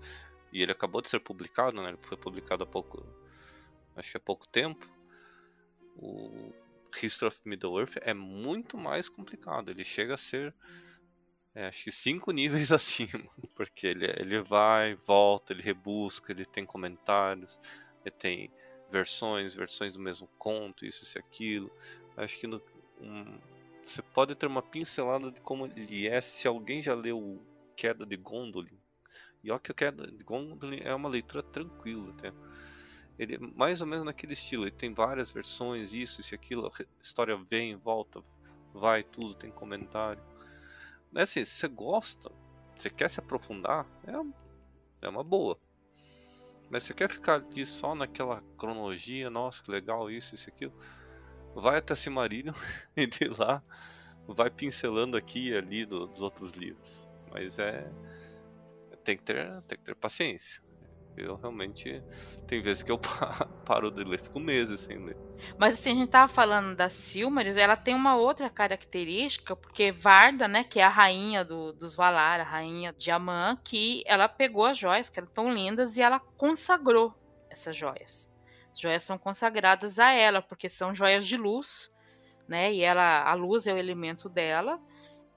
[0.51, 1.89] e ele acabou de ser publicado, né?
[1.89, 3.05] Ele foi publicado há pouco,
[3.95, 4.89] acho que há pouco tempo.
[5.95, 6.53] O
[7.01, 9.69] History of Middle-earth é muito mais complicado.
[9.69, 10.53] Ele chega a ser
[11.53, 16.65] é, acho que cinco níveis acima, porque ele, ele vai, volta, ele rebusca, ele tem
[16.65, 17.59] comentários,
[18.05, 18.51] ele tem
[18.89, 21.71] versões, versões do mesmo conto, isso e aquilo.
[22.15, 22.61] Acho que no,
[22.99, 23.39] um,
[23.85, 27.41] você pode ter uma pincelada de como ele é se alguém já leu
[27.75, 28.80] Queda de Gondolin.
[29.43, 32.33] E olha que de Gondolin é uma leitura tranquila até.
[33.17, 36.67] Ele é mais ou menos naquele estilo, ele tem várias versões, isso, isso e aquilo,
[36.67, 38.23] a história vem, volta,
[38.73, 40.23] vai, tudo, tem comentário.
[41.11, 42.31] Mas assim, se você gosta,
[42.75, 45.59] você quer se aprofundar, é, é uma boa.
[46.69, 50.73] Mas você quer ficar aqui só naquela cronologia, nossa, que legal isso, isso, aquilo.
[51.53, 52.53] Vai até Cimarillion
[52.95, 53.61] e de lá
[54.27, 57.07] vai pincelando aqui e ali do, dos outros livros.
[57.31, 57.91] Mas é.
[59.03, 60.61] Tem que ter, tem que ter paciência.
[61.17, 62.01] Eu realmente.
[62.47, 62.99] Tem vezes que eu
[63.65, 65.17] paro de ler, fico meses sem ler.
[65.57, 70.47] Mas assim, a gente tava falando da Silmarils, ela tem uma outra característica, porque Varda,
[70.47, 74.65] né, que é a rainha do, dos Valar, a rainha de Amã, que ela pegou
[74.65, 77.13] as joias, que eram tão lindas, e ela consagrou
[77.49, 78.29] essas joias.
[78.71, 81.91] As joias são consagradas a ela, porque são joias de luz,
[82.47, 84.79] né, e ela, a luz é o elemento dela,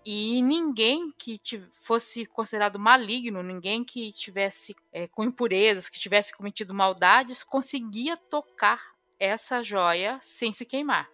[0.04, 1.40] e ninguém que
[1.72, 8.94] fosse considerado maligno, ninguém que tivesse é, com impurezas, que tivesse cometido maldades, conseguia tocar
[9.18, 11.08] essa joia sem se queimar,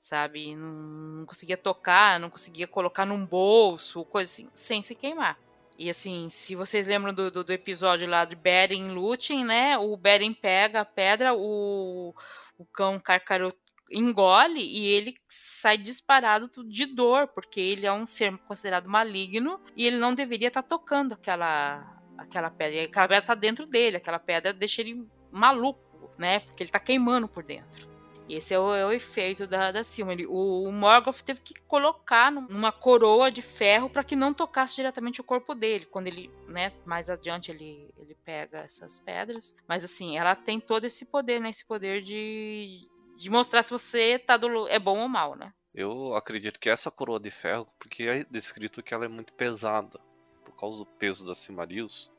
[0.00, 0.56] sabe?
[0.56, 0.72] Não,
[1.20, 5.38] não conseguia tocar, não conseguia colocar num bolso, coisa assim, sem se queimar.
[5.78, 9.78] E assim, se vocês lembram do, do, do episódio lá de Beren Lúthien, né?
[9.78, 12.14] O Beren pega a pedra, o,
[12.58, 13.56] o cão Carcarot
[13.90, 19.86] engole e ele sai disparado de dor, porque ele é um ser considerado maligno e
[19.86, 22.76] ele não deveria estar tá tocando aquela aquela pedra.
[22.76, 26.40] E aquela pedra está dentro dele, aquela pedra deixa ele maluco, né?
[26.40, 27.90] Porque ele está queimando por dentro.
[28.28, 30.30] Esse é o, é o, efeito da, da Silmaril.
[30.30, 35.20] O, o Morgoth teve que colocar numa coroa de ferro para que não tocasse diretamente
[35.20, 35.84] o corpo dele.
[35.86, 39.52] Quando ele, né, mais adiante ele, ele pega essas pedras.
[39.66, 41.50] Mas assim, ela tem todo esse poder, né?
[41.50, 42.88] Esse poder de,
[43.20, 45.52] de mostrar se você tá do, é bom ou mal, né?
[45.74, 50.00] Eu acredito que essa coroa de ferro, porque é descrito que ela é muito pesada,
[50.42, 52.10] por causa do peso da Silmarils,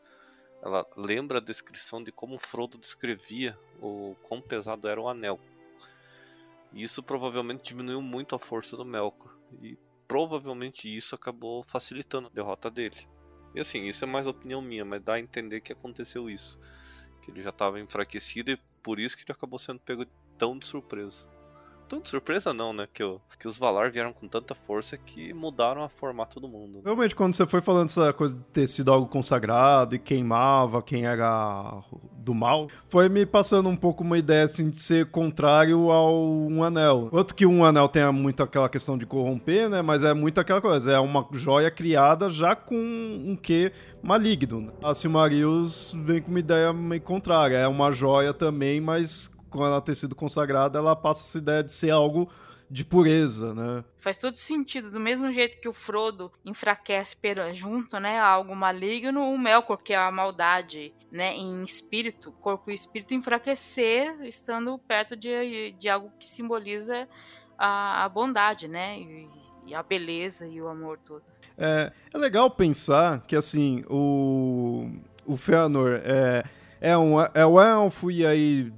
[0.62, 5.40] ela lembra a descrição de como Frodo descrevia o quão pesado era o anel.
[6.72, 9.36] E isso provavelmente diminuiu muito a força do Melkor.
[9.60, 9.76] E
[10.08, 13.08] provavelmente isso acabou facilitando a derrota dele.
[13.56, 16.60] E assim, isso é mais opinião minha, mas dá a entender que aconteceu isso.
[17.24, 20.06] Que ele já estava enfraquecido e por isso que ele acabou sendo pego
[20.42, 21.28] tão de surpresa.
[21.88, 22.88] Tão de surpresa não, né?
[22.92, 23.04] Que,
[23.40, 26.82] que os Valar vieram com tanta força que mudaram a formato do mundo.
[26.84, 31.06] Realmente, quando você foi falando essa coisa de ter sido algo consagrado e queimava quem
[31.06, 31.80] era
[32.18, 36.64] do mal, foi me passando um pouco uma ideia assim de ser contrário ao um
[36.64, 37.08] anel.
[37.12, 39.84] Outro que um anel tem muito aquela questão de corromper, né?
[39.84, 44.74] Mas é muito aquela coisa, é uma joia criada já com um quê maligno.
[44.82, 49.82] A Silmarils vem com uma ideia meio contrária, é uma joia também, mas com ela
[49.82, 52.32] ter sido consagrada, ela passa essa ideia de ser algo
[52.72, 53.84] de pureza, né?
[54.00, 54.90] Faz todo sentido.
[54.90, 57.18] Do mesmo jeito que o Frodo enfraquece
[57.54, 62.72] junto, né, a algo maligno, o Melkor, que é a maldade, né, em espírito, corpo
[62.72, 67.10] e espírito, enfraquecer estando perto de, de algo que simboliza
[67.58, 69.30] a, a bondade, né, e,
[69.68, 71.24] e, a beleza e o amor todo.
[71.58, 74.90] É, é legal pensar que, assim, o,
[75.26, 76.44] o Fëanor é,
[76.80, 78.72] é, um, é o elfo e aí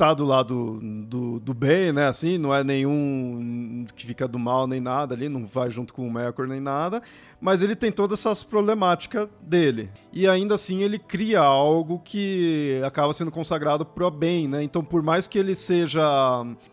[0.00, 2.06] tá do lado do, do bem, né?
[2.06, 6.08] Assim, não é nenhum que fica do mal nem nada ali, não vai junto com
[6.08, 7.02] o Melkor nem nada,
[7.38, 9.90] mas ele tem todas essas problemáticas dele.
[10.10, 14.62] E ainda assim ele cria algo que acaba sendo consagrado pro bem, né?
[14.62, 16.02] Então, por mais que ele seja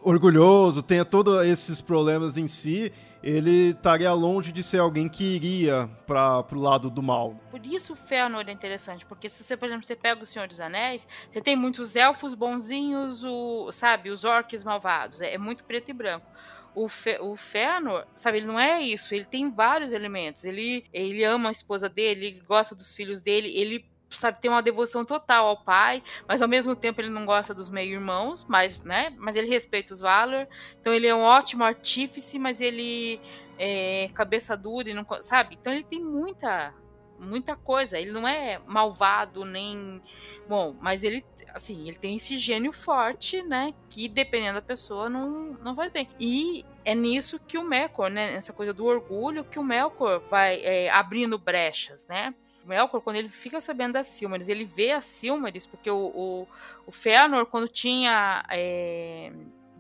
[0.02, 2.94] orgulhoso, tenha todos esses problemas em si,
[3.28, 7.36] ele estaria longe de ser alguém que iria para pro lado do mal.
[7.52, 10.48] Por isso o Fëanor é interessante, porque se você, por exemplo, você pega o Senhor
[10.48, 15.66] dos Anéis, você tem muitos elfos bonzinhos, o, sabe, os orcs malvados, é, é muito
[15.66, 16.26] preto e branco
[16.74, 20.46] o, Fe, o Fëanor, sabe, ele não é isso, ele tem vários elementos.
[20.46, 24.62] Ele, ele ama a esposa dele, ele gosta dos filhos dele, ele sabe, tem uma
[24.62, 29.13] devoção total ao pai, mas ao mesmo tempo ele não gosta dos meio-irmãos, mas, né,
[29.17, 30.48] mas ele respeita os Valor.
[30.80, 33.20] Então ele é um ótimo artífice, mas ele
[33.58, 35.58] é cabeça dura e não, sabe?
[35.60, 36.74] Então ele tem muita
[37.20, 38.00] muita coisa.
[38.00, 40.02] Ele não é malvado nem
[40.48, 45.58] bom, mas ele assim, ele tem esse gênio forte, né, que dependendo da pessoa não
[45.63, 46.08] não vai bem.
[46.20, 50.62] E é nisso que o Melkor, né, nessa coisa do orgulho, que o Melkor vai
[50.63, 52.34] é, abrindo brechas, né?
[52.67, 56.47] Melkor, quando ele fica sabendo das Silmarils, ele vê as Silmarils, porque o, o,
[56.86, 59.32] o Fëanor, quando tinha, é,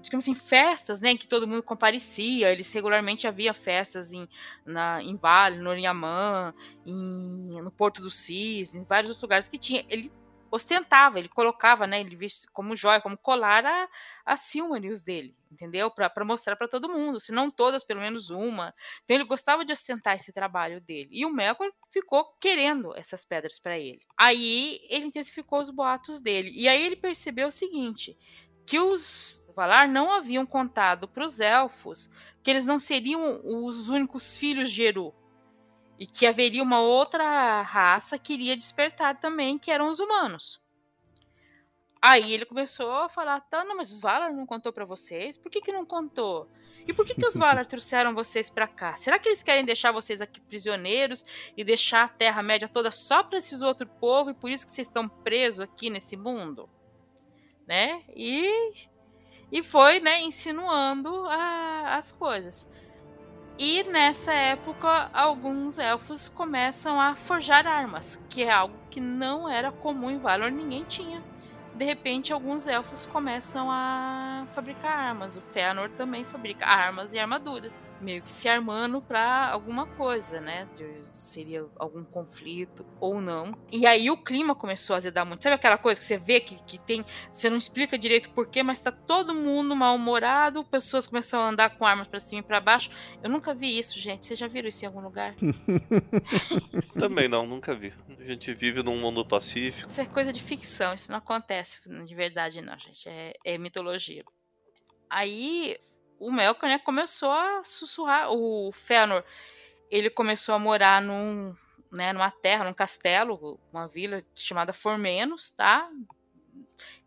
[0.01, 4.27] digamos assim, festas, né, em que todo mundo comparecia, eles regularmente havia festas em,
[4.65, 9.85] na, em Vale, no em, no Porto do Cis, em vários outros lugares que tinha,
[9.89, 10.11] ele
[10.51, 13.89] ostentava, ele colocava, né, ele viste como joia, como colar a,
[14.25, 15.91] a Silmarils dele, entendeu?
[15.91, 18.73] Para mostrar para todo mundo, se não todas, pelo menos uma.
[19.03, 21.09] Então ele gostava de ostentar esse trabalho dele.
[21.11, 24.01] E o Melkor ficou querendo essas pedras para ele.
[24.17, 26.51] Aí ele intensificou os boatos dele.
[26.55, 28.17] E aí ele percebeu o seguinte,
[28.65, 32.11] que os Valar não haviam contado para os elfos
[32.43, 35.13] que eles não seriam os únicos filhos de Eru,
[35.99, 40.61] e que haveria uma outra raça que iria despertar também, que eram os humanos.
[42.01, 45.37] Aí ele começou a falar, tá, não, mas os Valar não contou para vocês?
[45.37, 46.47] Por que que não contou?
[46.87, 48.95] E por que que os Valar trouxeram vocês para cá?
[48.95, 53.39] Será que eles querem deixar vocês aqui prisioneiros e deixar a Terra-média toda só para
[53.39, 56.69] esses outros povos e por isso que vocês estão presos aqui nesse mundo?
[57.65, 58.03] Né?
[58.15, 58.87] E
[59.51, 62.67] e foi, né, insinuando a, as coisas.
[63.59, 69.71] E nessa época, alguns elfos começam a forjar armas, que é algo que não era
[69.71, 71.23] comum em Valor, ninguém tinha
[71.77, 75.37] de repente alguns elfos começam a fabricar armas.
[75.37, 80.67] O Fëanor também fabrica armas e armaduras, meio que se armando para alguma coisa, né?
[81.13, 83.55] Seria algum conflito ou não.
[83.71, 85.43] E aí o clima começou a azedar muito.
[85.43, 88.79] Sabe aquela coisa que você vê que, que tem, você não explica direito porquê, mas
[88.79, 92.89] tá todo mundo mal-humorado, pessoas começam a andar com armas para cima e para baixo.
[93.21, 94.25] Eu nunca vi isso, gente.
[94.25, 95.35] Vocês já viram isso em algum lugar?
[96.97, 97.93] também não, nunca vi.
[98.19, 99.89] A gente vive num mundo pacífico.
[99.89, 103.07] Isso é coisa de ficção, isso não acontece acontece de verdade, não, gente.
[103.07, 104.23] É, é mitologia.
[105.09, 105.77] Aí
[106.19, 108.31] o Melkor, né, começou a sussurrar.
[108.31, 109.23] O Fëanor,
[109.89, 111.55] ele começou a morar num,
[111.91, 115.89] né, numa terra, num castelo, uma vila chamada Formenos, tá?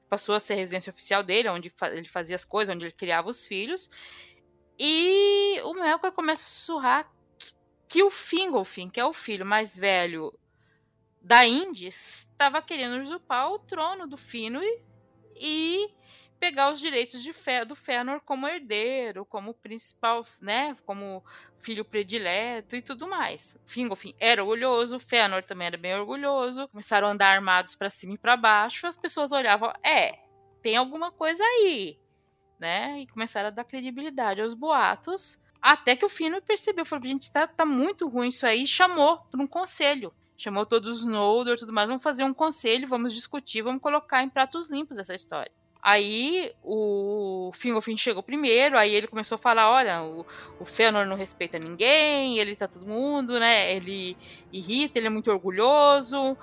[0.09, 3.29] Passou a ser a residência oficial dele, onde ele fazia as coisas, onde ele criava
[3.29, 3.89] os filhos.
[4.79, 7.13] E o Melkor começa a sussurrar
[7.89, 10.33] que o Fingolfin, que é o filho mais velho
[11.21, 14.83] da Indies estava querendo usurpar o trono do Finwë
[15.37, 15.91] e
[16.41, 21.23] pegar os direitos de Fé, do Fëanor como herdeiro, como principal, né, como
[21.59, 23.59] filho predileto e tudo mais.
[23.67, 26.67] Fingolfin era orgulhoso, Fëanor também era bem orgulhoso.
[26.69, 28.87] Começaram a andar armados para cima e para baixo.
[28.87, 30.19] As pessoas olhavam, é,
[30.63, 31.99] tem alguma coisa aí,
[32.59, 33.01] né?
[33.01, 35.39] E começaram a dar credibilidade aos boatos.
[35.61, 39.19] Até que o Fino percebeu, falou, gente, tá, tá muito ruim isso aí, e chamou
[39.31, 40.11] para um conselho
[40.43, 44.29] chamou todos os Noldor tudo mais, vamos fazer um conselho, vamos discutir, vamos colocar em
[44.29, 45.53] pratos limpos essa história.
[45.83, 50.27] Aí o Fingolfin chegou primeiro, aí ele começou a falar, olha, o,
[50.59, 54.17] o Fëanor não respeita ninguém, ele tá todo mundo, né, ele
[54.53, 56.37] irrita, ele é muito orgulhoso.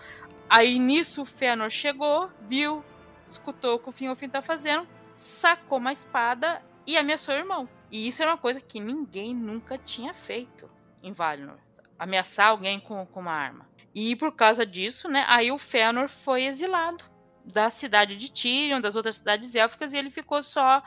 [0.50, 2.84] Aí nisso o Fëanor chegou, viu,
[3.30, 7.70] escutou o que o Fingolfin tá fazendo, sacou uma espada e ameaçou o irmão.
[7.92, 10.70] E isso era uma coisa que ninguém nunca tinha feito
[11.02, 11.58] em Valinor.
[11.98, 13.68] Ameaçar alguém com, com uma arma.
[14.00, 17.04] E por causa disso, né, aí o Fëanor foi exilado
[17.44, 20.84] da cidade de Tirion, das outras cidades élficas, e ele ficou só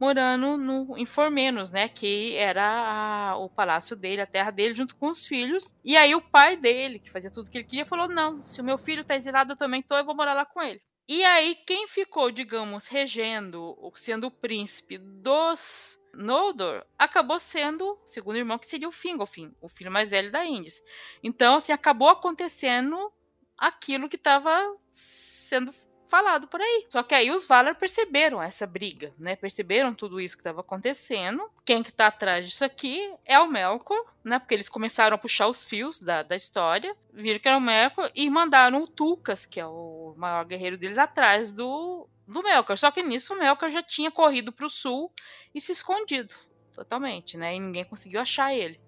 [0.00, 4.96] morando no, em Formenos, né, que era a, o palácio dele, a terra dele, junto
[4.96, 5.74] com os filhos.
[5.84, 8.62] E aí o pai dele, que fazia tudo o que ele queria, falou: "Não, se
[8.62, 10.80] o meu filho tá exilado, eu também tô, eu vou morar lá com ele".
[11.06, 18.38] E aí quem ficou, digamos, regendo, sendo o príncipe dos Noldor acabou sendo, segundo o
[18.38, 20.82] irmão, que seria o Fingolfin, o filho mais velho da Indis.
[21.22, 23.12] Então, assim, acabou acontecendo
[23.56, 25.72] aquilo que estava sendo
[26.14, 26.86] falado por aí.
[26.90, 29.34] Só que aí os Valar perceberam essa briga, né?
[29.34, 31.42] Perceberam tudo isso que estava acontecendo.
[31.64, 34.38] Quem que tá atrás disso aqui é o Melkor, né?
[34.38, 38.12] Porque eles começaram a puxar os fios da, da história, viram que era o Melkor
[38.14, 42.78] e mandaram o Tulkas, que é o maior guerreiro deles, atrás do, do Melkor.
[42.78, 45.12] Só que nisso o Melkor já tinha corrido para o sul
[45.54, 46.34] e se escondido.
[46.74, 47.54] totalmente, né?
[47.54, 48.80] E ninguém conseguiu achar ele.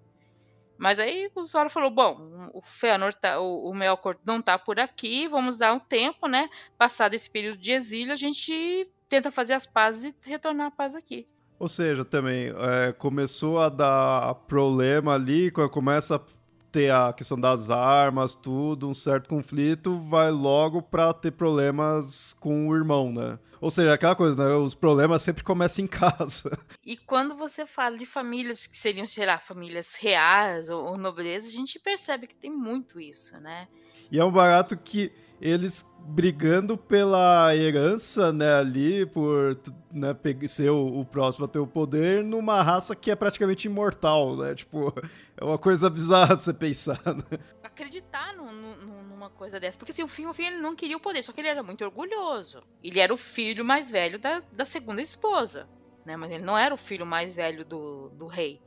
[0.77, 4.79] Mas aí o Zoro falou: bom, o Fëanor tá, o, o Melkor não tá por
[4.79, 6.49] aqui, vamos dar um tempo, né?
[6.77, 10.93] Passado esse período de exílio, a gente tenta fazer as pazes e retornar a paz
[10.93, 11.27] aqui.
[11.59, 16.23] Ou seja, também é, começou a dar problema ali, começa
[16.71, 22.67] ter a questão das armas, tudo, um certo conflito, vai logo pra ter problemas com
[22.67, 23.39] o irmão, né?
[23.59, 24.55] Ou seja, aquela coisa, né?
[24.55, 26.57] Os problemas sempre começam em casa.
[26.85, 31.47] E quando você fala de famílias que seriam, sei lá, famílias reais ou, ou nobreza,
[31.47, 33.67] a gente percebe que tem muito isso, né?
[34.11, 35.11] E é um barato que
[35.41, 39.59] eles brigando pela herança, né, ali, por
[39.91, 40.15] né,
[40.47, 44.55] ser o, o, próximo a ter o poder numa raça que é praticamente imortal, né?
[44.55, 44.93] Tipo,
[45.35, 47.39] é uma coisa bizarra de você pensar, né?
[47.61, 49.77] Acreditar no, no, numa coisa dessa.
[49.77, 51.61] Porque assim, o fim, o fim ele não queria o poder, só que ele era
[51.61, 52.61] muito orgulhoso.
[52.81, 55.67] Ele era o filho mais velho da, da segunda esposa,
[56.05, 56.15] né?
[56.15, 58.61] Mas ele não era o filho mais velho do, do rei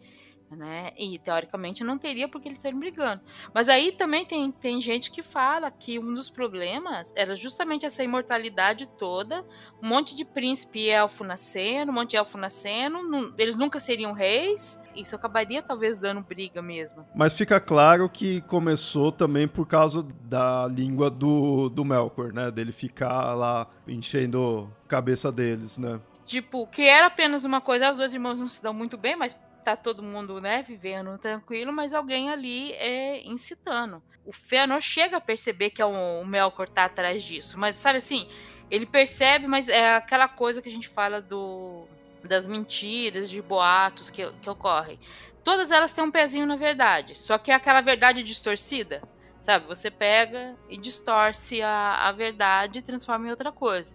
[0.57, 0.91] né?
[0.97, 3.23] E teoricamente não teria porque eles estariam brigando.
[3.55, 8.03] Mas aí também tem, tem gente que fala que um dos problemas era justamente essa
[8.03, 9.45] imortalidade toda,
[9.83, 12.99] um monte de príncipe elfo nascendo, um monte de elfo nascendo,
[13.39, 14.79] eles nunca seriam reis.
[14.95, 17.07] Isso acabaria talvez dando briga mesmo.
[17.15, 22.51] Mas fica claro que começou também por causa da língua do, do Melkor, né?
[22.51, 26.01] Dele ficar lá enchendo a cabeça deles, né?
[26.27, 29.37] Tipo, que era apenas uma coisa, os dois irmãos não se dão muito bem, mas
[29.61, 34.03] tá todo mundo, né, vivendo tranquilo, mas alguém ali é incitando.
[34.25, 37.99] O Fëanor chega a perceber que é o, o Melkor tá atrás disso, mas sabe
[37.99, 38.29] assim,
[38.71, 41.87] ele percebe, mas é aquela coisa que a gente fala do
[42.23, 44.99] das mentiras, de boatos que, que ocorrem.
[45.43, 49.03] Todas elas têm um pezinho na verdade, só que é aquela verdade distorcida,
[49.41, 49.67] sabe?
[49.67, 53.95] Você pega e distorce a, a verdade e transforma em outra coisa.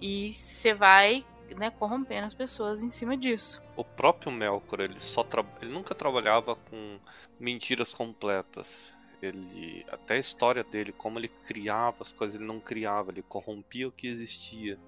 [0.00, 1.24] E você vai
[1.56, 3.62] né, corrompendo as pessoas em cima disso.
[3.76, 5.44] O próprio Melkor, ele só tra...
[5.60, 6.98] ele nunca trabalhava com
[7.38, 8.92] mentiras completas.
[9.22, 13.88] Ele até a história dele, como ele criava as coisas, ele não criava, ele corrompia
[13.88, 14.78] o que existia.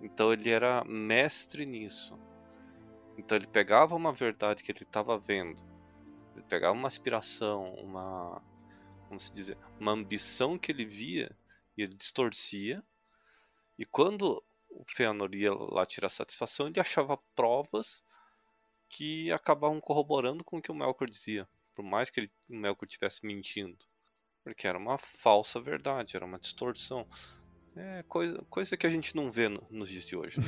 [0.00, 2.18] Então ele era mestre nisso.
[3.18, 5.62] Então ele pegava uma verdade que ele estava vendo,
[6.34, 8.40] ele pegava uma aspiração, uma
[9.10, 11.36] como se dizer, uma ambição que ele via
[11.76, 12.80] e ele distorcia.
[13.76, 18.02] E quando o Fëanor ia lá tirar satisfação, ele achava provas
[18.88, 22.86] que acabavam corroborando com o que o Melkor dizia, por mais que ele, o Melkor
[22.86, 23.78] estivesse mentindo,
[24.42, 27.06] porque era uma falsa verdade, era uma distorção.
[27.76, 30.40] É coisa, coisa que a gente não vê no, nos dias de hoje.
[30.40, 30.46] Né?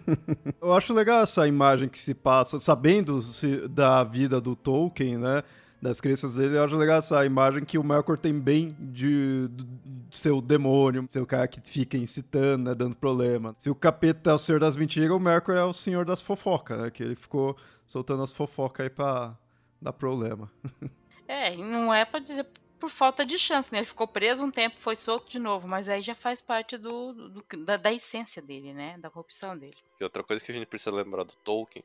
[0.60, 5.42] Eu acho legal essa imagem que se passa, sabendo -se da vida do Tolkien, né?
[5.84, 9.64] Das crenças dele, eu acho legal essa imagem que o Melkor tem bem de, de,
[9.64, 13.54] de ser o demônio, ser o cara que fica incitando, né, dando problema.
[13.58, 16.80] Se o capeta é o senhor das mentiras, o Melkor é o senhor das fofocas,
[16.80, 17.54] né, que ele ficou
[17.86, 19.36] soltando as fofocas aí pra
[19.80, 20.50] dar problema.
[21.26, 22.46] É, não é pra dizer
[22.78, 23.78] por falta de chance, né?
[23.78, 27.14] Ele ficou preso um tempo, foi solto de novo, mas aí já faz parte do,
[27.14, 28.98] do da, da, essência dele, né?
[28.98, 29.78] Da corrupção dele.
[29.98, 31.82] E outra coisa que a gente precisa lembrar do Tolkien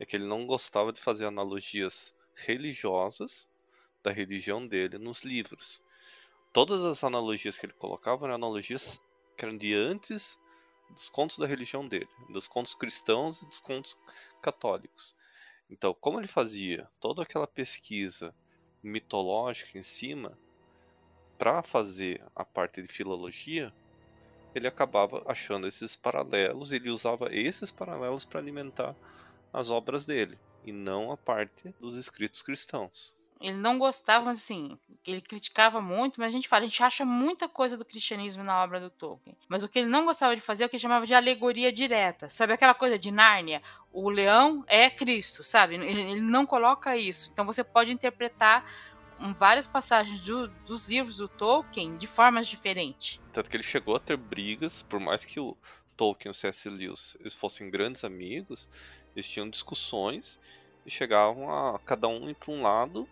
[0.00, 2.14] é que ele não gostava de fazer analogias
[2.44, 3.48] religiosas
[4.02, 5.82] da religião dele nos livros.
[6.52, 9.00] Todas as analogias que ele colocava eram analogias
[9.36, 10.38] que eram de antes
[10.90, 13.98] dos contos da religião dele, dos contos cristãos e dos contos
[14.40, 15.14] católicos.
[15.70, 18.34] Então, como ele fazia toda aquela pesquisa
[18.82, 20.38] mitológica em cima
[21.36, 23.72] para fazer a parte de filologia,
[24.54, 28.96] ele acabava achando esses paralelos, ele usava esses paralelos para alimentar
[29.52, 30.38] as obras dele
[30.68, 33.16] e não a parte dos escritos cristãos.
[33.40, 37.04] Ele não gostava, mas assim, ele criticava muito, mas a gente fala, a gente acha
[37.04, 39.36] muita coisa do cristianismo na obra do Tolkien.
[39.48, 41.72] Mas o que ele não gostava de fazer é o que ele chamava de alegoria
[41.72, 42.28] direta.
[42.28, 43.62] Sabe aquela coisa de Nárnia?
[43.92, 45.76] O leão é Cristo, sabe?
[45.76, 47.30] Ele, ele não coloca isso.
[47.32, 48.64] Então você pode interpretar
[49.36, 53.20] várias passagens do, dos livros do Tolkien de formas diferentes.
[53.32, 55.56] Tanto que ele chegou a ter brigas, por mais que o
[55.96, 56.68] Tolkien e o C.S.
[56.68, 58.68] Lewis eles fossem grandes amigos,
[59.18, 60.38] eles tinham discussões
[60.86, 63.08] e chegavam a cada um ir para um lado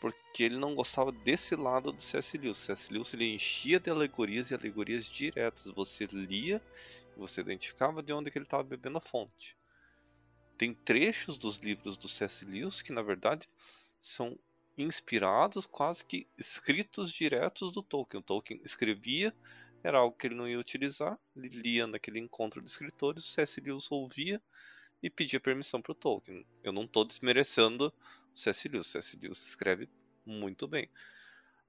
[0.00, 2.36] porque ele não gostava desse lado do C.S.
[2.36, 2.56] Lewis.
[2.56, 2.92] C.S.
[2.92, 5.66] Lewis ele enchia de alegorias e alegorias diretas.
[5.66, 6.60] Você lia
[7.16, 9.56] você identificava de onde que ele estava bebendo a fonte.
[10.56, 12.44] Tem trechos dos livros do C.S.
[12.44, 13.48] Lewis que na verdade
[14.00, 14.36] são
[14.76, 18.20] inspirados, quase que escritos diretos do Tolkien.
[18.20, 19.34] O Tolkien escrevia,
[19.84, 23.60] era algo que ele não ia utilizar, ele lia naquele encontro de escritores, o C.S.
[23.60, 24.40] Lewis ouvia
[25.02, 26.46] e pedia permissão para o Tolkien.
[26.62, 27.92] Eu não estou desmerecendo
[28.32, 28.68] o C.S.
[28.68, 28.94] Lewis.
[28.94, 28.98] O.
[29.20, 29.88] Lewis escreve
[30.24, 30.88] muito bem.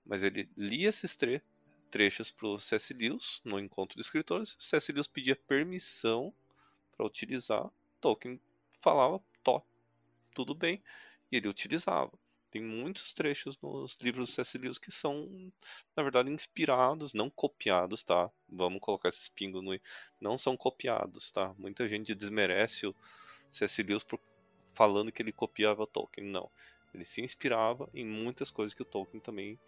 [0.06, 1.42] Mas ele lia esses tre
[1.90, 2.94] trechos para o C.S.
[2.94, 4.54] Lewis no encontro de escritores.
[4.54, 4.92] O C.S.
[4.92, 6.34] Lewis pedia permissão
[6.96, 7.70] para utilizar.
[8.00, 8.40] Tolkien
[8.82, 9.62] falava, to,
[10.34, 10.84] tudo bem,
[11.32, 12.12] e ele utilizava.
[12.52, 14.58] Tem muitos trechos nos livros do C.S.
[14.60, 15.52] Lewis que são,
[15.96, 18.30] na verdade, inspirados, não copiados, tá?
[18.48, 19.80] Vamos colocar esse pingo no.
[20.22, 21.54] Não são copiados, tá?
[21.58, 22.96] Muita gente desmerece o
[23.54, 23.84] C.S.
[23.84, 24.06] Lewis
[24.74, 26.28] falando que ele copiava Tolkien.
[26.28, 26.50] Não.
[26.94, 29.60] Ele se inspirava em muitas coisas que o Tolkien também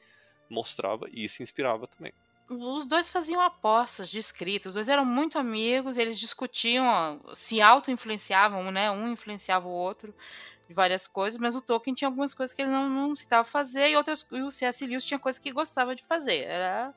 [0.49, 2.13] mostrava e se inspirava também.
[2.47, 8.71] Os dois faziam apostas de escrita, os dois eram muito amigos, eles discutiam, se auto-influenciavam,
[8.71, 8.91] né?
[8.91, 10.13] Um influenciava o outro
[10.67, 13.89] de várias coisas, mas o Tolkien tinha algumas coisas que ele não, não citava fazer
[13.89, 14.85] e outras e o C.S.
[14.85, 16.43] Lewis tinha coisas que gostava de fazer.
[16.43, 16.93] Era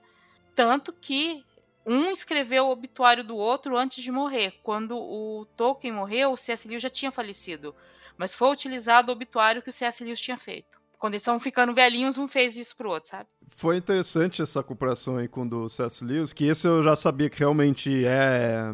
[0.55, 1.45] tanto que
[1.89, 4.55] um escreveu o obituário do outro antes de morrer.
[4.63, 6.69] Quando o Tolkien morreu, o C.S.
[6.69, 7.75] Lewis já tinha falecido,
[8.17, 10.05] mas foi utilizado o obituário que o C.S.
[10.05, 10.79] Lewis tinha feito.
[10.99, 13.29] Quando eles estão ficando velhinhos, um fez isso pro outro, sabe?
[13.47, 16.05] Foi interessante essa comparação aí com o do C.S.
[16.05, 18.65] Lewis, que esse eu já sabia que realmente é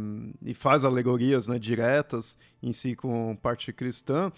[0.43, 4.33] e faz alegorias né, diretas em si com parte cristã.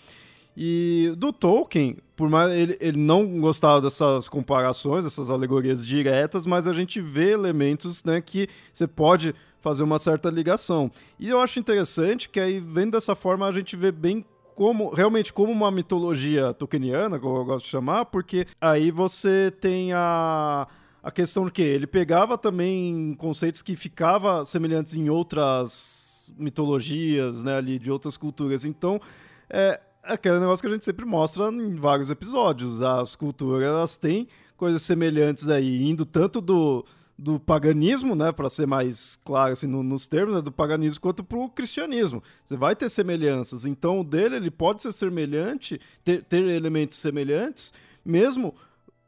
[0.56, 6.66] E do Tolkien, por mais ele, ele não gostava dessas comparações, dessas alegorias diretas, mas
[6.66, 10.90] a gente vê elementos né, que você pode fazer uma certa ligação.
[11.18, 15.32] E eu acho interessante que aí, vendo dessa forma, a gente vê bem como realmente
[15.32, 20.66] como uma mitologia tolkieniana, como eu gosto de chamar, porque aí você tem a
[21.06, 27.56] a questão de que ele pegava também conceitos que ficavam semelhantes em outras mitologias, né,
[27.56, 28.64] ali de outras culturas.
[28.64, 29.00] Então,
[29.48, 32.80] é, aquele negócio que a gente sempre mostra em vários episódios.
[32.80, 36.84] As culturas elas têm coisas semelhantes aí, indo tanto do,
[37.18, 41.22] do paganismo, né, para ser mais claro assim, no, nos termos, né, do paganismo, quanto
[41.22, 42.22] para o cristianismo.
[42.44, 43.64] Você vai ter semelhanças.
[43.64, 47.72] Então, o dele ele pode ser semelhante, ter, ter elementos semelhantes,
[48.04, 48.54] mesmo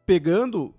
[0.04, 0.74] pegando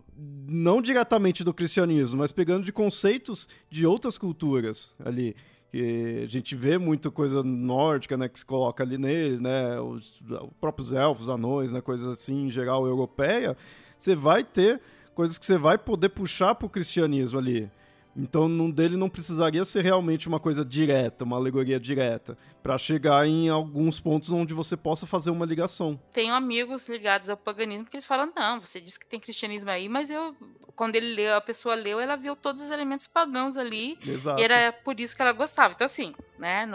[0.47, 5.35] não diretamente do cristianismo, mas pegando de conceitos de outras culturas ali
[5.71, 10.19] que a gente vê muita coisa nórdica, né, que se coloca ali nele, né, os,
[10.21, 13.55] os próprios elfos, anões, né, coisas assim, em geral, europeia,
[13.97, 14.81] você vai ter
[15.13, 17.69] coisas que você vai poder puxar para o cristianismo ali.
[18.15, 23.25] Então, num dele não precisaria ser realmente uma coisa direta, uma alegoria direta, para chegar
[23.27, 25.99] em alguns pontos onde você possa fazer uma ligação.
[26.11, 29.87] Tenho amigos ligados ao paganismo que eles falam: não, você disse que tem cristianismo aí,
[29.87, 30.35] mas eu,
[30.75, 34.39] quando ele leu, a pessoa leu, ela viu todos os elementos pagãos ali, Exato.
[34.39, 35.73] e era por isso que ela gostava.
[35.73, 36.67] Então, assim, né,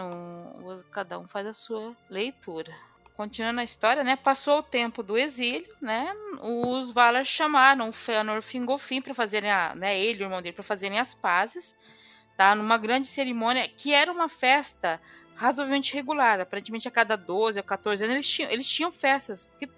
[0.91, 2.73] cada um faz a sua leitura
[3.15, 4.15] continuando a história, né?
[4.15, 6.13] Passou o tempo do exílio, né?
[6.41, 10.99] Os Valar chamaram Fëanor Fingolfin para fazerem a, né, ele o irmão dele para fazerem
[10.99, 11.75] as pazes,
[12.37, 12.53] tá?
[12.53, 15.01] Numa grande cerimônia que era uma festa
[15.35, 19.69] razoavelmente regular, aparentemente a cada 12 ou 14 anos eles tinham, eles tinham festas, porque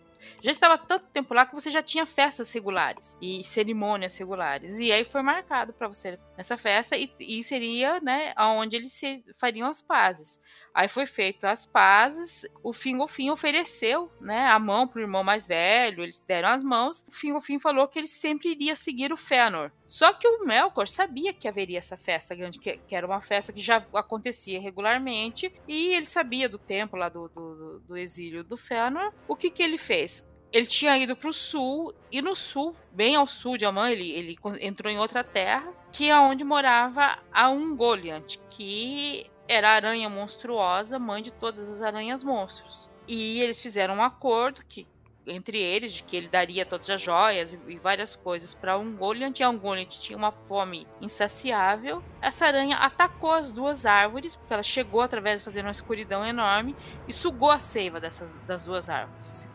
[0.41, 4.77] já estava tanto tempo lá que você já tinha festas regulares e cerimônias regulares.
[4.77, 8.99] E aí foi marcado para você nessa festa e, e seria, né, onde eles
[9.35, 10.39] fariam as pazes.
[10.77, 16.03] Aí foi feito as pazes, o Fingolfin ofereceu, né, a mão pro irmão mais velho,
[16.03, 17.03] eles deram as mãos.
[17.07, 19.71] O Fingolfin falou que ele sempre iria seguir o Fëanor.
[19.87, 23.51] Só que o Melkor sabia que haveria essa festa grande, que, que era uma festa
[23.51, 28.55] que já acontecia regularmente, e ele sabia do tempo lá do, do, do exílio do
[28.55, 29.11] Fëanor.
[29.27, 30.23] O que que ele fez?
[30.51, 34.11] ele tinha ido para o sul e no sul, bem ao sul de Amã, ele,
[34.11, 40.09] ele entrou em outra terra, que é onde morava a Ungoliant, que era a aranha
[40.09, 42.89] monstruosa, mãe de todas as aranhas monstros.
[43.07, 44.87] E eles fizeram um acordo que
[45.27, 49.39] entre eles de que ele daria todas as joias e, e várias coisas para Ungoliant.
[49.39, 52.01] E Ungoliant tinha uma fome insaciável.
[52.21, 56.75] Essa aranha atacou as duas árvores, porque ela chegou através de fazer uma escuridão enorme
[57.07, 59.47] e sugou a seiva dessas, das duas árvores.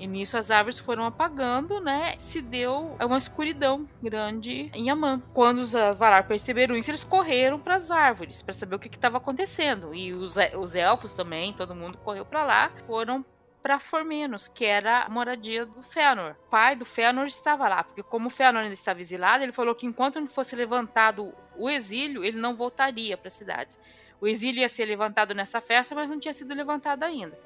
[0.00, 2.16] E nisso as árvores foram apagando, né?
[2.16, 5.22] Se deu uma escuridão grande em Amã.
[5.34, 9.18] Quando os Valar perceberam isso, eles correram para as árvores para saber o que estava
[9.18, 9.94] acontecendo.
[9.94, 12.70] E os, os elfos também, todo mundo correu para lá.
[12.86, 13.22] Foram
[13.62, 16.32] para Formenos, que era a moradia do Fëanor.
[16.46, 19.74] O pai do Fëanor estava lá, porque como o Fëanor ainda estava exilado, ele falou
[19.74, 23.78] que enquanto não fosse levantado o exílio, ele não voltaria para as cidades.
[24.18, 27.38] O exílio ia ser levantado nessa festa, mas não tinha sido levantado ainda.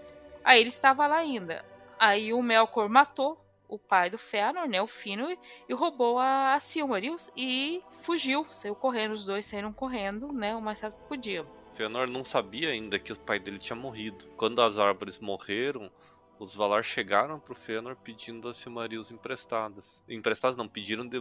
[0.44, 1.64] Aí ele estava lá ainda.
[1.98, 5.36] Aí o Melkor matou o pai do Fëanor, né, o Fino,
[5.68, 10.80] e roubou a Silmarils e fugiu, saiu correndo, os dois saíram correndo, né, o mais
[10.80, 11.46] rápido que podiam.
[11.72, 14.26] Fëanor não sabia ainda que o pai dele tinha morrido.
[14.36, 15.90] Quando as árvores morreram,
[16.38, 20.02] os Valar chegaram pro Fëanor pedindo as Silmarils emprestadas.
[20.08, 21.20] Emprestadas não, pediram de...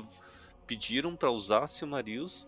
[0.67, 2.47] pediram para usar as Silmarils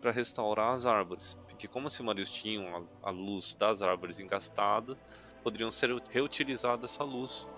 [0.00, 4.98] para restaurar as árvores, porque como as Silmarils tinham a, a luz das árvores engastadas,
[5.42, 7.48] poderiam ser reutilizadas essa luz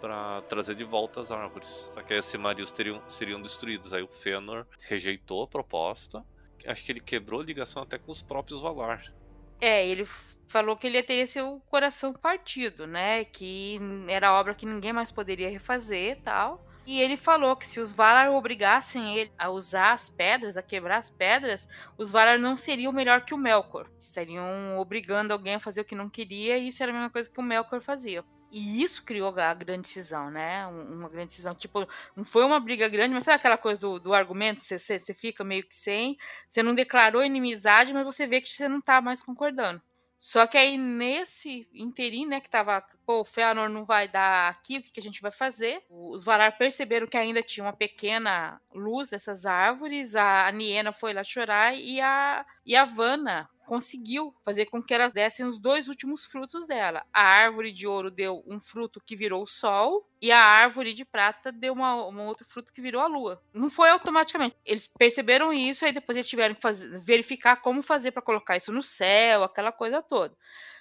[0.00, 1.88] para trazer de volta as árvores.
[1.92, 3.92] Só que aí as Silmarils teriam, seriam destruídas.
[3.92, 6.24] Aí o Fëanor rejeitou a proposta.
[6.66, 9.12] Acho que ele quebrou a ligação até com os próprios Valar.
[9.60, 10.06] É, ele
[10.46, 13.24] falou que ele teria seu coração partido, né?
[13.24, 16.64] Que era obra que ninguém mais poderia refazer tal.
[16.86, 20.98] E ele falou que se os Valar obrigassem ele a usar as pedras, a quebrar
[20.98, 21.66] as pedras,
[21.96, 23.88] os Valar não seriam melhor que o Melkor.
[23.98, 27.30] Estariam obrigando alguém a fazer o que não queria, e isso era a mesma coisa
[27.30, 28.22] que o Melkor fazia.
[28.56, 30.64] E isso criou a grande cisão, né?
[30.66, 31.56] Uma grande cisão.
[31.56, 34.62] Tipo, não foi uma briga grande, mas sabe aquela coisa do, do argumento?
[34.62, 36.16] Você, fica meio que sem.
[36.48, 39.82] Você não declarou inimizade, mas você vê que você não tá mais concordando.
[40.26, 44.78] Só que aí, nesse interim, né, que tava, pô, o Fëanor não vai dar aqui,
[44.78, 45.84] o que, que a gente vai fazer?
[45.90, 51.22] Os Valar perceberam que ainda tinha uma pequena luz dessas árvores, a Niena foi lá
[51.22, 56.24] chorar e a, e a Vanna conseguiu fazer com que elas dessem os dois últimos
[56.24, 57.04] frutos dela.
[57.12, 61.04] A árvore de ouro deu um fruto que virou o sol e a árvore de
[61.04, 63.42] prata deu uma, um outro fruto que virou a lua.
[63.52, 64.56] Não foi automaticamente.
[64.64, 68.72] Eles perceberam isso e depois eles tiveram que fazer, verificar como fazer para colocar isso
[68.72, 70.36] no céu, aquela coisa toda.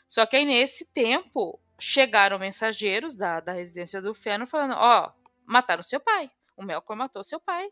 [0.07, 5.29] Só que aí nesse tempo chegaram mensageiros da, da residência do Fëanor falando: ó, oh,
[5.45, 6.29] mataram seu pai.
[6.55, 7.69] O Melkor matou seu pai.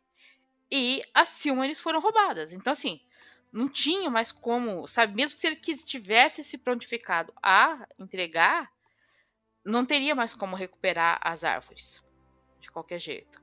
[0.72, 2.54] E as Silmarils foram roubadas.
[2.54, 3.02] Então, assim,
[3.52, 5.14] não tinha mais como, sabe?
[5.14, 8.72] Mesmo se ele tivesse se prontificado a entregar,
[9.64, 12.02] não teria mais como recuperar as árvores,
[12.60, 13.42] de qualquer jeito.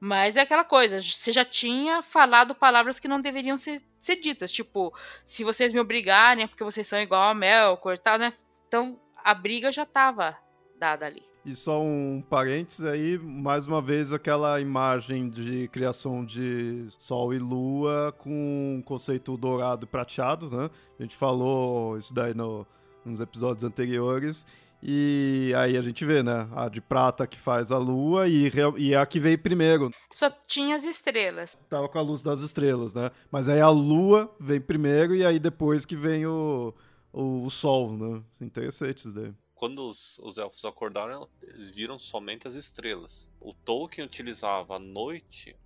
[0.00, 4.50] Mas é aquela coisa, você já tinha falado palavras que não deveriam ser, ser ditas,
[4.50, 4.92] tipo,
[5.24, 8.32] se vocês me obrigarem é porque vocês são igual a Melkor, tal, né?
[8.66, 10.36] Então a briga já estava
[10.78, 11.33] dada ali.
[11.44, 17.38] E só um parênteses aí, mais uma vez aquela imagem de criação de Sol e
[17.38, 20.70] Lua com um conceito dourado e prateado, né?
[20.98, 22.66] A gente falou isso daí no,
[23.04, 24.46] nos episódios anteriores.
[24.82, 26.48] E aí a gente vê, né?
[26.56, 29.90] A de prata que faz a lua e, e a que veio primeiro.
[30.10, 31.58] Só tinha as estrelas.
[31.68, 33.10] Tava com a luz das estrelas, né?
[33.30, 36.72] Mas aí a lua vem primeiro e aí depois que vem o,
[37.12, 38.22] o, o sol, né?
[38.40, 39.34] Interessante isso daí
[39.64, 43.32] quando os, os, elfos acordaram, eles viram somente as estrelas.
[43.40, 45.56] O Tolkien utilizava a noite,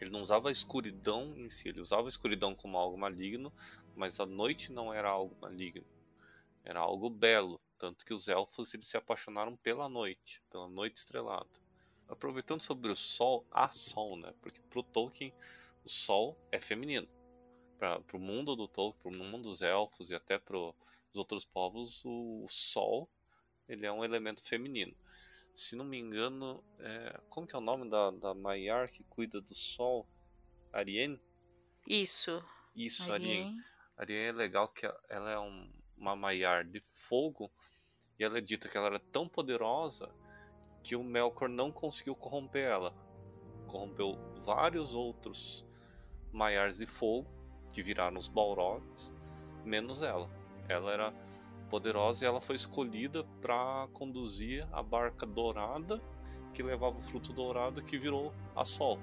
[0.00, 3.52] ele não usava a escuridão em si, ele usava a escuridão como algo maligno,
[3.94, 5.86] mas a noite não era algo maligno,
[6.64, 7.60] era algo belo.
[7.78, 11.46] Tanto que os elfos eles se apaixonaram pela noite, pela noite estrelada.
[12.08, 14.34] Aproveitando sobre o sol, há sol, né?
[14.42, 15.32] Porque para o Tolkien
[15.84, 17.06] o sol é feminino.
[17.78, 20.74] Para o mundo do Tolkien, para o mundo dos elfos e até para
[21.14, 23.08] dos outros povos, o, Sol
[23.68, 24.94] ele é um elemento feminino.
[25.54, 29.40] Se não me engano, é, como que é o nome da, da Maiar que cuida
[29.40, 30.06] do Sol?
[30.72, 31.18] Ariane?
[31.88, 32.44] Isso.
[32.74, 33.56] Isso, Ariane.
[33.96, 37.50] Ariane é legal que ela é um, uma Maiar de fogo
[38.18, 40.12] e ela é dita que ela era tão poderosa
[40.82, 42.92] que o Melkor não conseguiu corromper ela.
[43.68, 45.64] Corrompeu vários outros
[46.32, 47.30] Maiars de fogo
[47.72, 49.12] que viraram os Balrogs,
[49.64, 50.28] menos ela.
[50.68, 51.14] Ela era
[51.70, 56.00] poderosa e ela foi escolhida para conduzir a barca dourada
[56.52, 58.98] que levava o fruto dourado que virou a Sol.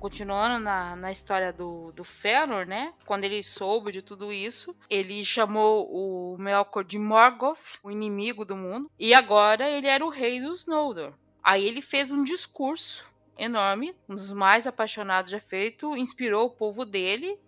[0.00, 2.94] Continuando na, na história do, do Fëanor, né?
[3.04, 8.56] Quando ele soube de tudo isso, ele chamou o Melkor de Morgoth, o inimigo do
[8.56, 11.12] mundo, e agora ele era o rei dos Noldor.
[11.42, 16.84] Aí ele fez um discurso enorme, um dos mais apaixonados já feito, inspirou o povo
[16.84, 17.38] dele.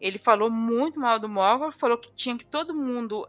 [0.00, 3.26] Ele falou muito mal do Morgoth, falou que tinha que todo mundo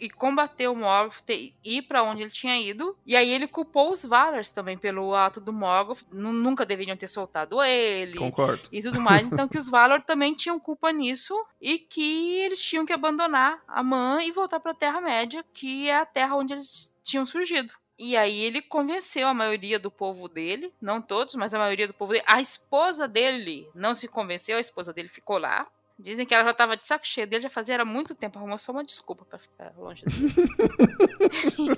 [0.00, 2.96] e combater o Morgoth, ter, ir para onde ele tinha ido.
[3.06, 6.02] E aí ele culpou os Valars também pelo ato do Morgoth.
[6.10, 8.18] Nunca deveriam ter soltado ele.
[8.18, 8.68] Concordo.
[8.72, 9.26] E tudo mais.
[9.36, 13.82] Então que os Valar também tinham culpa nisso e que eles tinham que abandonar a
[13.82, 17.72] Man e voltar para a Terra-média, que é a terra onde eles tinham surgido.
[17.98, 21.94] E aí ele convenceu a maioria do povo dele, não todos, mas a maioria do
[21.94, 22.24] povo dele.
[22.26, 25.66] A esposa dele não se convenceu, a esposa dele ficou lá.
[25.98, 28.58] Dizem que ela já tava de saco cheio dele, já fazia era muito tempo, arrumou
[28.58, 30.34] só uma desculpa para ficar longe dele.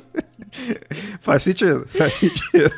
[1.22, 2.70] faz sentido, faz sentido.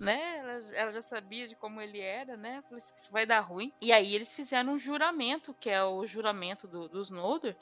[0.00, 0.38] né?
[0.38, 2.62] Ela, ela, já sabia de como ele era, né?
[2.62, 3.70] Falou, isso vai dar ruim.
[3.82, 7.54] E aí eles fizeram um juramento, que é o juramento do, dos Noldor,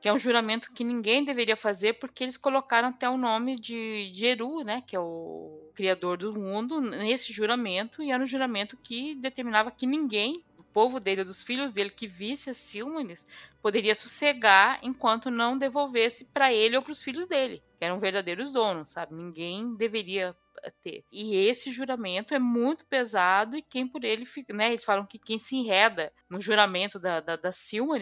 [0.00, 4.12] que é um juramento que ninguém deveria fazer, porque eles colocaram até o nome de,
[4.12, 4.82] de Eru, né?
[4.86, 9.86] Que é o criador do mundo, nesse juramento, e era um juramento que determinava que
[9.86, 10.44] ninguém
[10.76, 13.26] povo dele, dos filhos dele que visse as Silmarils,
[13.62, 18.52] poderia sossegar enquanto não devolvesse para ele ou para os filhos dele, que eram verdadeiros
[18.52, 19.14] donos, sabe?
[19.14, 20.36] Ninguém deveria
[20.82, 21.02] ter.
[21.10, 24.68] E esse juramento é muito pesado e quem por ele fica, né?
[24.68, 27.50] Eles falam que quem se enreda no juramento da, da, da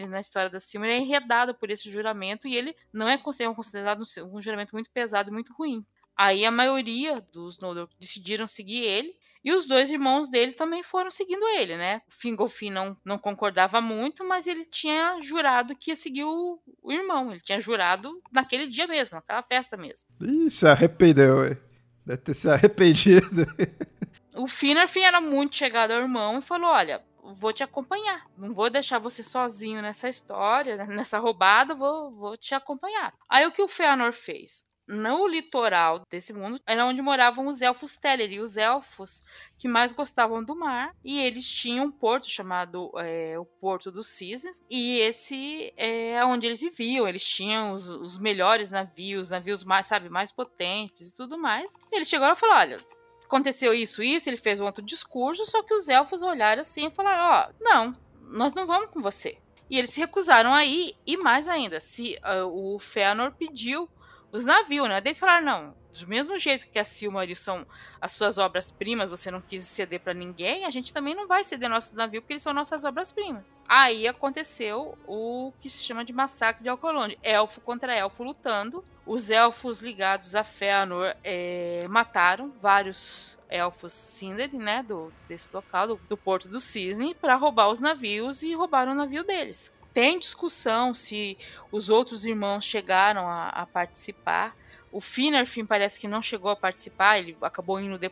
[0.09, 4.03] na história da Silmarils, é enredado por esse juramento e ele não é considerado
[4.33, 5.85] um juramento muito pesado e muito ruim.
[6.17, 9.15] Aí a maioria dos Noldor decidiram seguir ele
[9.45, 12.01] e os dois irmãos dele também foram seguindo ele, né?
[12.09, 16.91] O Fingolfin não, não concordava muito, mas ele tinha jurado que ia seguir o, o
[16.91, 17.29] irmão.
[17.31, 20.09] Ele tinha jurado naquele dia mesmo, naquela festa mesmo.
[20.19, 21.57] Ih, se arrependeu, hein?
[22.03, 23.45] Deve ter se arrependido.
[24.35, 27.03] o Finarfin era muito chegado ao irmão e falou: Olha,
[27.35, 28.25] vou te acompanhar.
[28.35, 33.13] Não vou deixar você sozinho nessa história, nessa roubada, vou, vou te acompanhar.
[33.29, 34.64] Aí o que o Feanor fez?
[34.87, 39.23] No litoral desse mundo era onde moravam os elfos Teleri, os elfos
[39.57, 44.07] que mais gostavam do mar, e eles tinham um porto chamado é, o Porto dos
[44.07, 49.87] Cisnes, e esse é onde eles viviam, eles tinham os, os melhores navios, navios mais,
[49.87, 51.73] sabe, mais potentes e tudo mais.
[51.91, 52.77] E ele chegou e falou: olha,
[53.23, 56.91] aconteceu isso, isso, ele fez um outro discurso, só que os elfos olharam assim e
[56.91, 59.37] falaram: ó, oh, não, nós não vamos com você.
[59.67, 63.89] E eles se recusaram aí, e mais ainda, se uh, o Fëanor pediu
[64.31, 64.97] os navios, né?
[64.97, 67.65] Eles falaram, não, do mesmo jeito que a Silmaril são
[68.01, 71.69] as suas obras-primas, você não quis ceder para ninguém, a gente também não vai ceder
[71.69, 73.57] nosso navio porque eles são nossas obras-primas.
[73.67, 78.83] Aí aconteceu o que se chama de massacre de Alcolonde, elfo contra elfo lutando.
[79.05, 85.99] Os elfos ligados a Fëanor é, mataram vários elfos Sindri, né, do, desse local, do,
[86.09, 89.71] do Porto do Cisne, para roubar os navios e roubaram o navio deles.
[89.95, 91.37] Tem discussão se
[91.71, 94.53] os outros irmãos chegaram a, a participar.
[94.91, 98.11] O Finarfin parece que não chegou a participar, ele acabou indo de,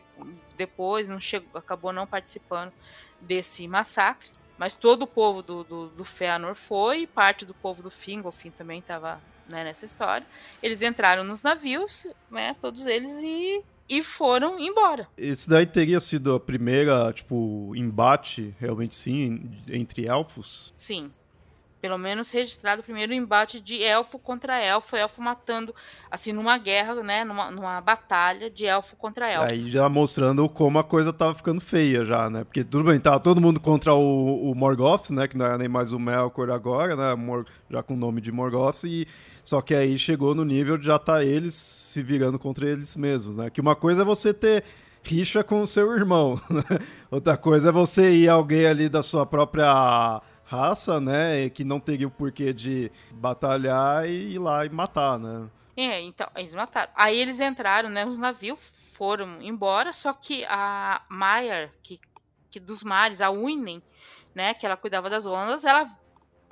[0.56, 2.72] depois, não chegou, acabou não participando
[3.20, 4.30] desse massacre.
[4.56, 8.78] Mas todo o povo do, do, do Fëanor foi, parte do povo do Fingolfin também
[8.78, 10.26] estava né, nessa história.
[10.62, 15.06] Eles entraram nos navios, né, todos eles, e, e foram embora.
[15.18, 20.72] Esse daí teria sido a primeira, tipo, embate, realmente sim, entre elfos?
[20.78, 21.12] Sim
[21.84, 25.74] pelo menos registrado o primeiro embate de elfo contra elfo, elfo matando,
[26.10, 29.52] assim, numa guerra, né, numa, numa batalha de elfo contra elfo.
[29.52, 33.20] Aí já mostrando como a coisa tava ficando feia já, né, porque tudo bem, tava
[33.20, 36.96] todo mundo contra o, o Morgoth, né, que não era nem mais o Melkor agora,
[36.96, 39.06] né, já com o nome de Morgoth, e
[39.44, 43.36] só que aí chegou no nível de já tá eles se virando contra eles mesmos,
[43.36, 44.64] né, que uma coisa é você ter
[45.02, 46.64] rixa com o seu irmão, né?
[47.10, 51.48] outra coisa é você ir alguém ali da sua própria raça, né?
[51.50, 55.48] Que não teria o porquê de batalhar e ir lá e matar, né?
[55.76, 56.92] É, então, eles mataram.
[56.94, 58.06] Aí eles entraram, né?
[58.06, 58.60] Os navios
[58.92, 62.00] foram embora, só que a Maier, que,
[62.50, 63.82] que dos mares, a Uinen,
[64.34, 64.54] né?
[64.54, 65.88] Que ela cuidava das ondas, ela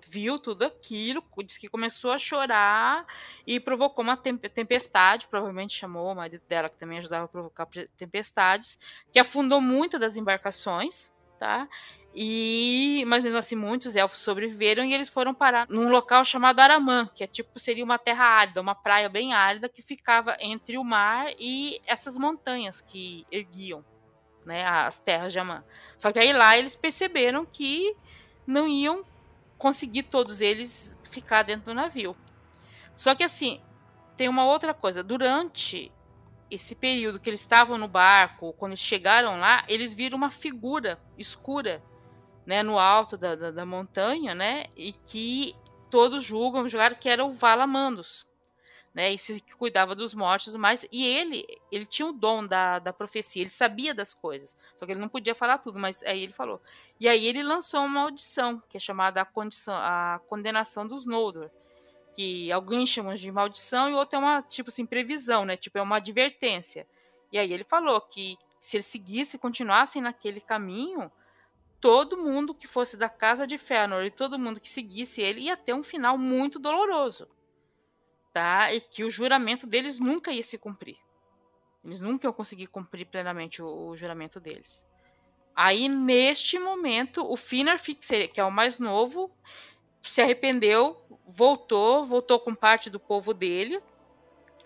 [0.09, 3.07] viu tudo aquilo, disse que começou a chorar
[3.47, 7.67] e provocou uma tempestade, provavelmente chamou o marido dela, que também ajudava a provocar
[7.97, 8.79] tempestades,
[9.13, 11.69] que afundou muitas das embarcações, tá?
[12.15, 17.09] E, mas mesmo assim, muitos elfos sobreviveram e eles foram parar num local chamado Aramã,
[17.15, 20.85] que é tipo, seria uma terra árida, uma praia bem árida que ficava entre o
[20.85, 23.83] mar e essas montanhas que erguiam,
[24.45, 25.65] né, as terras de Amã.
[25.97, 27.97] Só que aí lá eles perceberam que
[28.47, 29.05] não iam
[29.57, 32.15] conseguir todos eles ficar dentro do navio.
[32.95, 33.63] Só que assim,
[34.17, 35.91] tem uma outra coisa, durante
[36.51, 41.01] esse período que eles estavam no barco, quando eles chegaram lá, eles viram uma figura
[41.17, 41.83] escura
[42.47, 45.55] né, no alto da, da, da, montanha, né, e que
[45.91, 48.27] todos julgam, julgaram que era o Valamandos,
[48.95, 52.93] né, esse que cuidava dos mortos, mas e ele, ele tinha o dom da, da
[52.93, 56.33] profecia, ele sabia das coisas, só que ele não podia falar tudo, mas aí ele
[56.33, 56.61] falou.
[57.01, 61.51] E aí ele lançou uma audição, que é chamada a, condição, a condenação dos Noldor,
[62.15, 65.83] que alguns chamam de maldição e outro é uma, tipo assim, previsão, né, tipo, é
[65.83, 66.87] uma advertência.
[67.33, 71.11] E aí ele falou que se ele seguisse, continuassem naquele caminho,
[71.83, 75.57] todo mundo que fosse da casa de Fëanor e todo mundo que seguisse ele ia
[75.57, 77.29] ter um final muito doloroso,
[78.33, 78.73] tá?
[78.73, 80.97] E que o juramento deles nunca ia se cumprir.
[81.85, 84.87] Eles nunca iam conseguir cumprir plenamente o, o juramento deles.
[85.57, 89.35] Aí, neste momento, o Finarfix, que é o mais novo,
[90.05, 93.83] se arrependeu, voltou, voltou com parte do povo dele,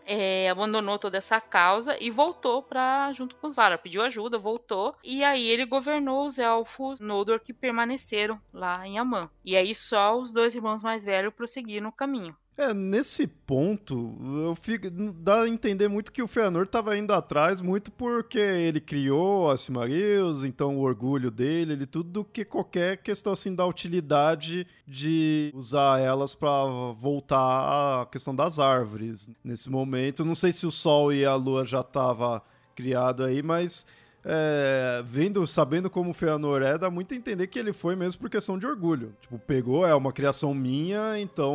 [0.07, 4.95] é, abandonou toda essa causa e voltou para junto com os Valar, pediu ajuda, voltou
[5.03, 9.29] e aí ele governou os elfos Noldor que permaneceram lá em Amã.
[9.45, 12.37] E aí só os dois irmãos mais velhos prosseguiram o caminho.
[12.59, 17.61] É, nesse ponto, eu fico, dá a entender muito que o Fëanor estava indo atrás
[17.61, 22.97] muito porque ele criou as Silmarils, então o orgulho dele, ele tudo do que qualquer
[22.97, 26.65] questão assim da utilidade de usar elas para
[26.99, 29.29] voltar à questão das árvores.
[29.45, 32.41] Nesse momento, não sei se o Sol e a Lua já estavam
[32.75, 33.87] criado aí, mas
[34.29, 38.21] é, vendo, sabendo como o Feanor é, dá muito a entender que ele foi mesmo
[38.21, 39.15] por questão de orgulho.
[39.21, 41.55] Tipo, pegou, é uma criação minha, então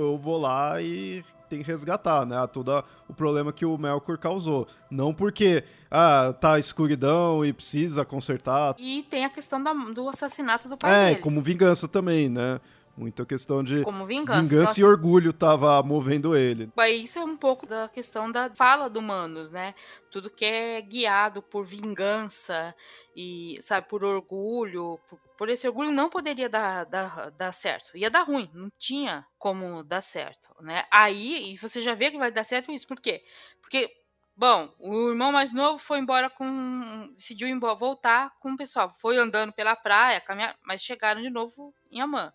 [0.00, 2.46] eu vou lá e tem que resgatar, né?
[2.48, 4.66] Todo o problema que o Melkor causou.
[4.90, 8.74] Não porque, ah, tá escuridão e precisa consertar.
[8.78, 11.18] E tem a questão da, do assassinato do pai é, dele.
[11.20, 12.60] É, como vingança também, né?
[12.98, 14.42] Muita questão de Como vingança.
[14.42, 16.68] vingança e orgulho tava movendo ele.
[17.00, 19.72] Isso é um pouco da questão da fala do Manos, né?
[20.10, 22.74] Tudo que é guiado por vingança
[23.14, 24.98] e, sabe, por orgulho.
[25.08, 27.96] Por, por esse orgulho não poderia dar, dar, dar certo.
[27.96, 30.84] Ia dar ruim, não tinha como dar certo, né?
[30.90, 32.88] Aí, e você já vê que vai dar certo isso.
[32.88, 33.22] Por quê?
[33.60, 33.88] Porque
[34.36, 37.10] Bom, o irmão mais novo foi embora com.
[37.12, 38.88] decidiu embora, voltar com o pessoal.
[38.88, 42.32] Foi andando pela praia, caminhar, mas chegaram de novo em Amã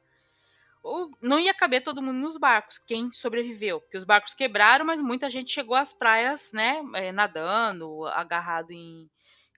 [1.21, 5.29] não ia caber todo mundo nos barcos, quem sobreviveu, porque os barcos quebraram, mas muita
[5.29, 9.09] gente chegou às praias, né, é, nadando, agarrado em,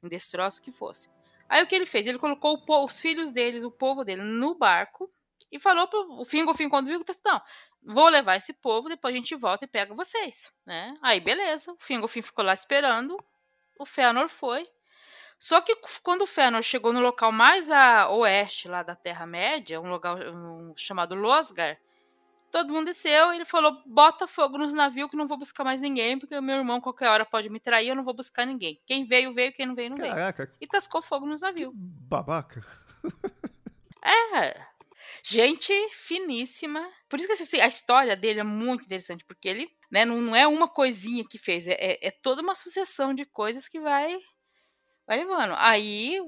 [0.03, 1.09] em destroço que fosse.
[1.49, 2.05] Aí o que ele fez?
[2.05, 5.11] Ele colocou os filhos deles, o povo dele, no barco
[5.51, 7.41] e falou pro o Fingo, o Fingo quando viu, não,
[7.81, 10.95] vou levar esse povo, depois a gente volta e pega vocês, né?
[11.01, 13.17] Aí beleza, o Fingo, o Fingo ficou lá esperando,
[13.79, 14.67] o Fëanor foi,
[15.37, 19.89] só que quando o Fëanor chegou no local mais a oeste lá da Terra-média, um
[19.89, 21.77] lugar um, chamado Losgar,
[22.51, 25.81] todo mundo desceu e ele falou: bota fogo nos navios que não vou buscar mais
[25.81, 28.81] ninguém, porque meu irmão qualquer hora pode me trair, eu não vou buscar ninguém.
[28.85, 30.45] Quem veio, veio, quem não veio, não Caraca.
[30.45, 30.57] veio.
[30.61, 31.71] E tascou fogo nos navios.
[31.75, 32.65] Babaca.
[34.03, 34.75] é.
[35.23, 36.89] Gente finíssima.
[37.07, 40.35] Por isso que assim, a história dele é muito interessante, porque ele né, não, não
[40.35, 44.17] é uma coisinha que fez, é, é, é toda uma sucessão de coisas que vai
[45.07, 45.55] vai levando.
[45.57, 46.19] Aí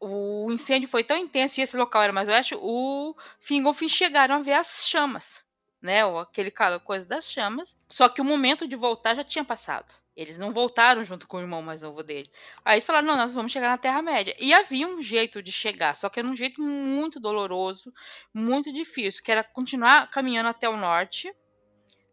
[0.00, 4.42] o incêndio foi tão intenso e esse local era mais oeste, o Fingolfin chegaram a
[4.42, 5.44] ver as chamas,
[5.80, 6.02] né?
[6.20, 6.52] Aquele
[6.84, 7.76] coisa das chamas.
[7.88, 9.94] Só que o momento de voltar já tinha passado.
[10.14, 12.30] Eles não voltaram junto com o irmão mais novo dele.
[12.64, 14.36] Aí eles falaram: não, nós vamos chegar na Terra-média.
[14.38, 17.92] E havia um jeito de chegar, só que era um jeito muito doloroso,
[18.34, 21.34] muito difícil, que era continuar caminhando até o norte,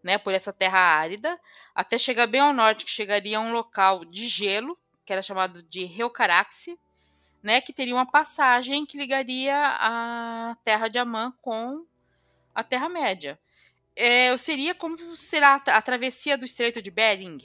[0.02, 1.38] né, por essa terra árida,
[1.76, 4.78] até chegar bem ao norte, que chegaria a um local de gelo,
[5.10, 6.78] que era chamado de Reucaraxe,
[7.42, 11.84] né, que teria uma passagem que ligaria a Terra de Amã com
[12.54, 13.40] a Terra-média.
[13.96, 17.40] É, seria como será a travessia do Estreito de Bering,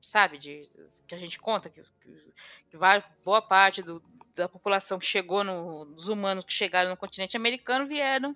[0.00, 0.38] sabe?
[0.38, 0.66] De,
[1.06, 1.82] que a gente conta que,
[2.70, 4.02] que vai, boa parte do,
[4.34, 8.34] da população que chegou no, dos humanos que chegaram no continente americano vieram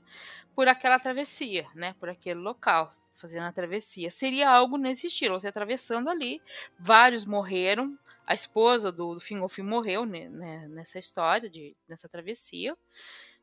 [0.54, 1.94] por aquela travessia, né?
[1.98, 4.10] Por aquele local, fazendo a travessia.
[4.10, 6.42] Seria algo nesse estilo, você atravessando ali,
[6.78, 7.98] vários morreram,
[8.28, 12.76] a esposa do, do morreu né, né, nessa história, de, nessa travessia,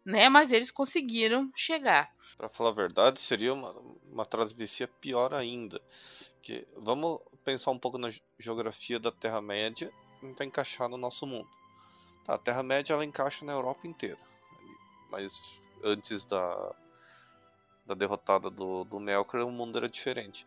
[0.06, 0.30] né?
[0.30, 2.14] Mas eles conseguiram chegar.
[2.38, 3.72] Para falar a verdade, seria uma,
[4.12, 5.82] uma travessia pior ainda.
[6.44, 9.92] Que, vamos pensar um pouco na geografia da Terra-média
[10.36, 11.50] para encaixar no nosso mundo.
[12.24, 14.20] Tá, a Terra-média ela encaixa na Europa inteira.
[15.10, 16.76] Mas antes da,
[17.88, 20.46] da derrotada do, do Melkor, o mundo era diferente.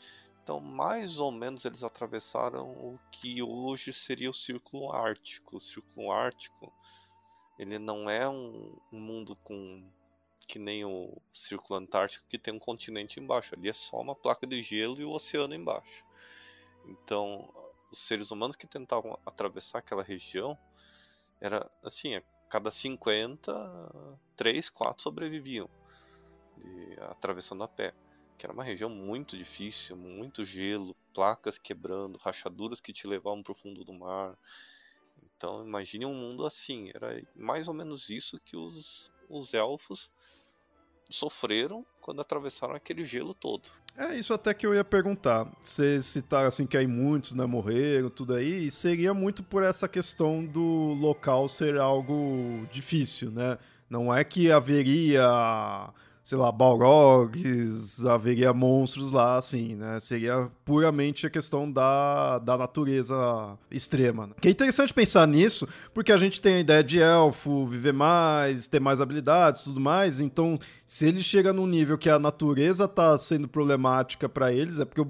[0.48, 5.58] Então, mais ou menos, eles atravessaram o que hoje seria o Círculo Ártico.
[5.58, 6.72] O Círculo Ártico,
[7.58, 9.86] ele não é um, um mundo com
[10.46, 13.54] que nem o Círculo Antártico que tem um continente embaixo.
[13.54, 16.02] Ali é só uma placa de gelo e o oceano embaixo.
[16.86, 17.52] Então,
[17.92, 20.56] os seres humanos que tentavam atravessar aquela região
[21.42, 23.52] era assim, a cada 50,
[24.34, 25.68] 3, 4 sobreviviam
[26.56, 27.92] de, atravessando a pé
[28.38, 33.52] que era uma região muito difícil, muito gelo, placas quebrando, rachaduras que te levavam para
[33.52, 34.38] o fundo do mar.
[35.36, 40.08] Então imagine um mundo assim, era mais ou menos isso que os, os elfos
[41.10, 43.68] sofreram quando atravessaram aquele gelo todo.
[43.96, 45.50] É isso até que eu ia perguntar.
[45.60, 50.44] Você citar assim que aí muitos né, morreram, tudo aí, seria muito por essa questão
[50.44, 53.58] do local ser algo difícil, né?
[53.90, 55.92] Não é que haveria
[56.28, 59.98] sei lá, Balrogs, haveria monstros lá, assim, né?
[59.98, 64.26] Seria puramente a questão da, da natureza extrema.
[64.26, 64.34] Né?
[64.38, 68.66] Que é interessante pensar nisso, porque a gente tem a ideia de elfo viver mais,
[68.66, 73.16] ter mais habilidades tudo mais, então se ele chega num nível que a natureza tá
[73.16, 75.08] sendo problemática para eles, é porque o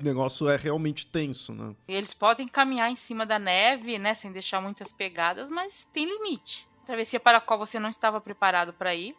[0.00, 1.72] negócio é realmente tenso, né?
[1.86, 6.66] Eles podem caminhar em cima da neve, né, sem deixar muitas pegadas, mas tem limite.
[6.84, 9.14] Travessia para a qual você não estava preparado para ir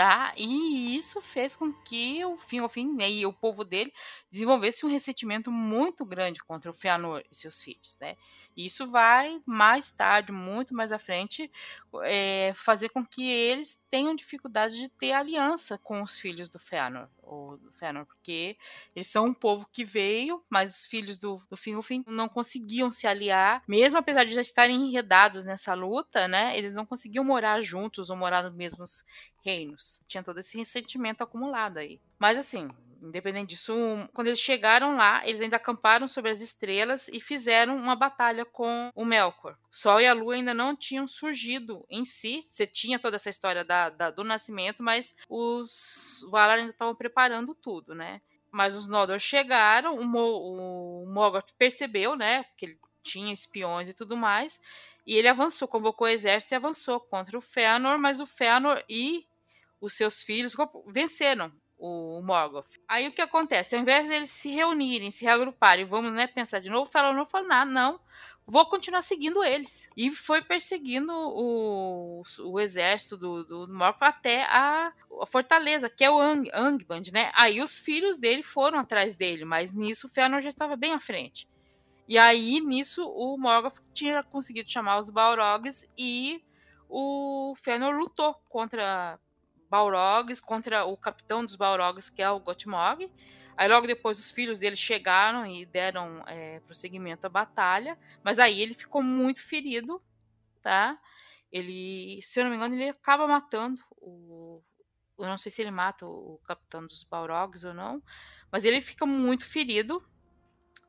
[0.00, 0.32] tá?
[0.34, 3.92] E isso fez com que o fim ao fim né, e o povo dele
[4.30, 8.16] desenvolvesse um ressentimento muito grande contra o Feanor e seus filhos, né?
[8.56, 11.50] Isso vai mais tarde, muito mais à frente,
[12.02, 17.08] é, fazer com que eles tenham dificuldade de ter aliança com os filhos do Fëanor,
[17.22, 18.56] ou do Fëanor, porque
[18.94, 23.06] eles são um povo que veio, mas os filhos do, do Fingolfin não conseguiam se
[23.06, 26.56] aliar, mesmo apesar de já estarem enredados nessa luta, né?
[26.58, 29.04] Eles não conseguiam morar juntos ou morar nos mesmos
[29.44, 30.00] reinos.
[30.06, 32.00] Tinha todo esse ressentimento acumulado aí.
[32.18, 32.68] Mas assim,
[33.02, 33.72] independente disso,
[34.12, 38.90] quando eles chegaram lá, eles ainda acamparam sobre as estrelas e fizeram uma batalha com
[38.94, 39.56] o Melkor.
[39.70, 42.44] Sol e a Lua ainda não tinham surgido em si.
[42.48, 47.54] Você tinha toda essa história da, da do nascimento, mas os Valar ainda estavam preparando
[47.54, 48.20] tudo, né?
[48.52, 53.94] Mas os Noldor chegaram, o, Mo, o Morgoth percebeu, né, que ele tinha espiões e
[53.94, 54.60] tudo mais,
[55.06, 59.24] e ele avançou, convocou o exército e avançou contra o Fëanor, mas o Fëanor e
[59.80, 60.54] os seus filhos
[60.86, 62.68] venceram o Morgoth.
[62.86, 63.74] Aí o que acontece?
[63.74, 67.48] Ao invés deles se reunirem, se reagruparem, vamos né, pensar de novo, Fëanor não falou
[67.48, 67.98] nada, não,
[68.46, 69.88] vou continuar seguindo eles.
[69.96, 76.10] E foi perseguindo o, o exército do, do Morgoth até a, a, fortaleza, que é
[76.10, 77.32] o Ang, Angband, né?
[77.34, 80.98] Aí os filhos dele foram atrás dele, mas nisso o Fëanor já estava bem à
[80.98, 81.48] frente.
[82.06, 86.42] E aí, nisso, o Morgoth tinha conseguido chamar os Balrogs e
[86.88, 89.16] o Fëanor lutou contra
[89.70, 93.08] Balrogs contra o capitão dos Balrogs, que é o Gotmog.
[93.56, 98.60] Aí logo depois os filhos dele chegaram e deram é, prosseguimento à batalha, mas aí
[98.60, 100.02] ele ficou muito ferido,
[100.62, 100.98] tá?
[101.52, 104.62] Ele, se eu não me engano, ele acaba matando o,
[105.18, 108.02] eu não sei se ele mata o, capitão dos Balrogs ou não,
[108.50, 110.02] mas ele fica muito ferido,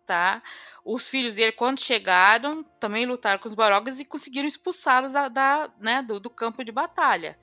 [0.05, 0.41] tá?
[0.85, 5.69] Os filhos dele, quando chegaram, também lutaram com os Balrogs e conseguiram expulsá-los da, da,
[5.77, 7.37] né, do, do campo de batalha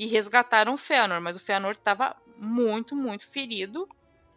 [0.00, 3.86] e resgataram o Fëanor, mas o Fëanor estava muito, muito ferido.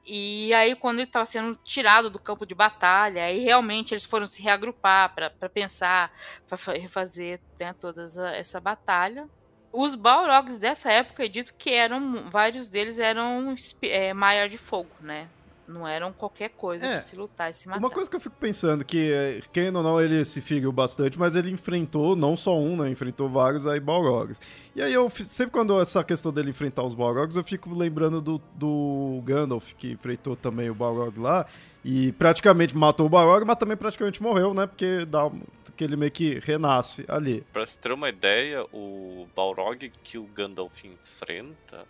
[0.06, 4.26] E aí, quando ele estava sendo tirado do campo de batalha, aí realmente eles foram
[4.26, 6.12] se reagrupar para pensar,
[6.50, 8.04] para refazer né, toda
[8.36, 9.26] essa batalha.
[9.72, 14.92] Os Balrogs dessa época, eu dito que eram, vários deles eram é, Maiar de Fogo,
[15.00, 15.30] né?
[15.68, 17.80] Não eram qualquer coisa é, se lutar e se matar.
[17.80, 21.36] Uma coisa que eu fico pensando, que quem ou não ele se feriu bastante, mas
[21.36, 22.90] ele enfrentou não só um, né?
[22.90, 24.42] Enfrentou vários aí Balrogs.
[24.76, 28.42] E aí eu sempre quando essa questão dele enfrentar os Balrogs, eu fico lembrando do,
[28.56, 31.46] do Gandalf, que enfrentou também o Balrog lá.
[31.86, 34.68] E praticamente matou o Balrog, mas também praticamente morreu, né?
[34.68, 35.30] Porque dá
[35.76, 37.44] que ele meio que renasce ali.
[37.52, 41.86] Pra se ter uma ideia, o Balrog que o Gandalf enfrenta,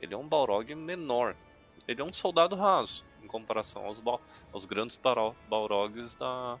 [0.00, 1.34] ele é um Balrog menor
[1.86, 4.02] ele é um soldado raso em comparação aos,
[4.52, 4.98] aos grandes
[5.48, 6.58] Balrogs da,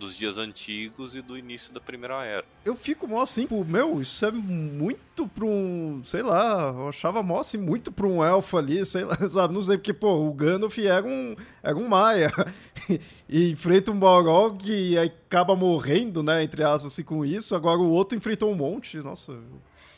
[0.00, 2.44] dos dias antigos e do início da Primeira Era.
[2.64, 7.22] Eu fico mó assim, pô, meu, isso é muito pra um, sei lá, eu achava
[7.22, 10.32] mó assim, muito pra um elfo ali, sei lá, sabe, não sei, porque, pô, o
[10.32, 12.32] Gandalf era um, era um Maia,
[13.28, 17.78] e enfrenta um Balrog e aí acaba morrendo, né, entre aspas, assim, com isso, agora
[17.78, 19.38] o outro enfrentou um monte, nossa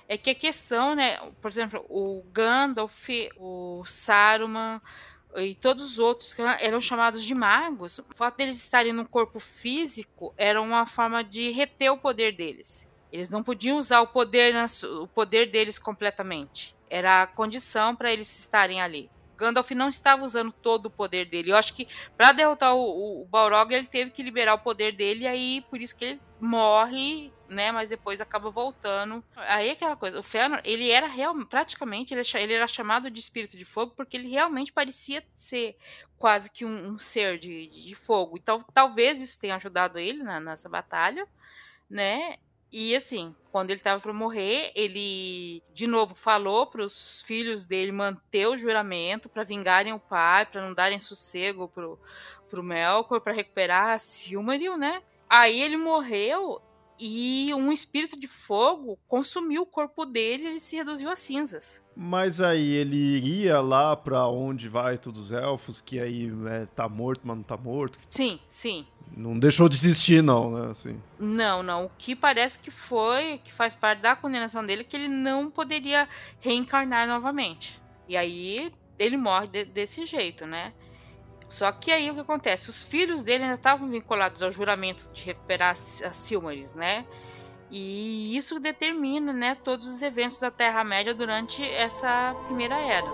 [0.08, 4.80] é que a questão, né, por exemplo, o Gandalf, o Saruman
[5.36, 9.40] e todos os outros que eram chamados de magos, o fato deles estarem no corpo
[9.40, 12.86] físico era uma forma de reter o poder deles.
[13.10, 14.54] Eles não podiam usar o poder,
[15.00, 16.74] o poder deles completamente.
[16.88, 19.10] Era a condição para eles estarem ali.
[19.36, 21.50] Gandalf não estava usando todo o poder dele.
[21.50, 24.92] Eu acho que para derrotar o, o, o Balrog ele teve que liberar o poder
[24.92, 27.70] dele, e aí por isso que ele morre né?
[27.70, 29.22] Mas depois acaba voltando.
[29.36, 33.20] Aí é aquela coisa, o Fëanor, ele era real, praticamente, ele, ele era chamado de
[33.20, 35.76] espírito de fogo porque ele realmente parecia ser
[36.18, 38.36] quase que um, um ser de, de fogo.
[38.36, 41.26] Então, talvez isso tenha ajudado ele na, nessa batalha,
[41.88, 42.36] né?
[42.72, 47.92] E assim, quando ele estava para morrer, ele de novo falou para os filhos dele
[47.92, 51.98] manter o juramento para vingarem o pai, para não darem sossego pro
[52.48, 55.02] pro Melkor, para recuperar a Silmaril, né?
[55.28, 56.60] Aí ele morreu
[56.98, 61.82] e um espírito de fogo consumiu o corpo dele e ele se reduziu a cinzas.
[61.96, 66.88] Mas aí ele iria lá para onde vai todos os elfos, que aí é, tá
[66.88, 67.98] morto, mas não tá morto?
[68.08, 68.86] Sim, sim.
[69.14, 70.70] Não deixou de existir, não, né?
[70.70, 71.00] Assim.
[71.18, 71.86] Não, não.
[71.86, 75.50] O que parece que foi, que faz parte da condenação dele, é que ele não
[75.50, 76.08] poderia
[76.40, 77.80] reencarnar novamente.
[78.08, 80.72] E aí ele morre de, desse jeito, né?
[81.52, 82.70] Só que aí o que acontece?
[82.70, 87.04] Os filhos dele ainda estavam vinculados ao juramento de recuperar as Silmarils, né?
[87.70, 93.06] E isso determina, né, todos os eventos da Terra-média durante essa primeira era.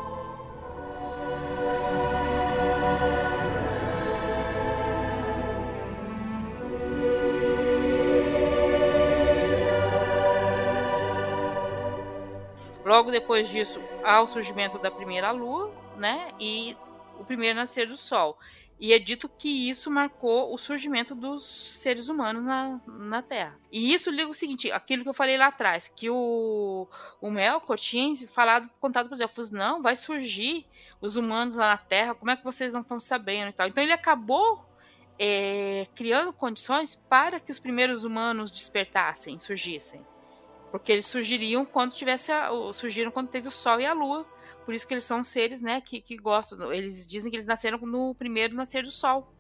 [12.85, 16.29] Logo depois disso, há o surgimento da primeira lua, né?
[16.39, 16.77] E
[17.19, 18.39] o primeiro nascer do Sol.
[18.81, 23.59] E é dito que isso marcou o surgimento dos seres humanos na, na Terra.
[23.73, 26.87] E isso liga o seguinte, aquilo que eu falei lá atrás, que o,
[27.21, 30.65] o Melkor tinha falado, contado para os elfos, não, vai surgir
[31.01, 33.67] os humanos lá na Terra, como é que vocês não estão sabendo e tal.
[33.67, 34.65] Então ele acabou
[35.19, 40.07] é, criando condições para que os primeiros humanos despertassem, surgissem.
[40.71, 42.31] Porque eles surgiriam quando tivesse
[42.75, 44.25] surgiram quando teve o Sol e a Lua
[44.69, 46.71] por isso que eles são seres, né, que, que gostam.
[46.71, 49.35] Eles dizem que eles nasceram no primeiro nascer do sol.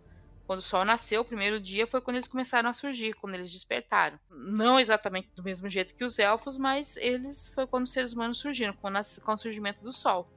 [0.47, 3.53] Quando o sol nasceu, o primeiro dia foi quando eles começaram a surgir, quando eles
[3.53, 4.19] despertaram.
[4.31, 8.39] Não exatamente do mesmo jeito que os elfos, mas eles foi quando os seres humanos
[8.39, 8.89] surgiram, com,
[9.23, 10.33] com o surgimento do sol.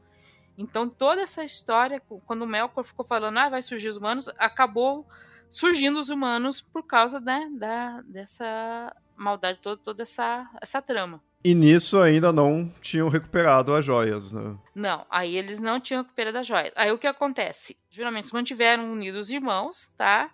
[0.57, 5.07] Então toda essa história, quando o Melkor ficou falando, ah, vai surgir os humanos, acabou
[5.49, 11.23] surgindo os humanos por causa né, da, dessa maldade toda, toda essa, essa trama.
[11.43, 14.55] E nisso ainda não tinham recuperado as joias, né?
[14.75, 16.71] Não, aí eles não tinham recuperado as joias.
[16.75, 17.75] Aí o que acontece?
[17.89, 20.29] Juramentos mantiveram unidos os irmãos, tá?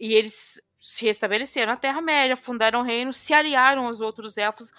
[0.00, 4.72] E eles se restabeleceram na Terra-média, fundaram o reino, se aliaram aos outros elfos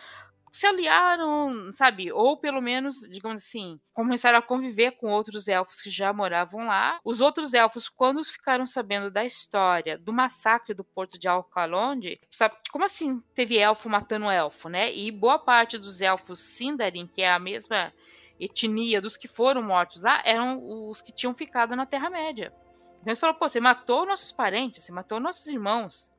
[0.51, 2.11] se aliaram, sabe?
[2.11, 6.99] Ou pelo menos, digamos assim, começaram a conviver com outros elfos que já moravam lá.
[7.03, 12.55] Os outros elfos, quando ficaram sabendo da história do massacre do porto de Alcalonde, sabe?
[12.71, 14.93] Como assim teve elfo matando elfo, né?
[14.93, 17.93] E boa parte dos elfos Sindarin, que é a mesma
[18.39, 22.53] etnia dos que foram mortos lá, eram os que tinham ficado na Terra-média.
[22.99, 26.11] Então eles falaram, pô, você matou nossos parentes, você matou nossos irmãos.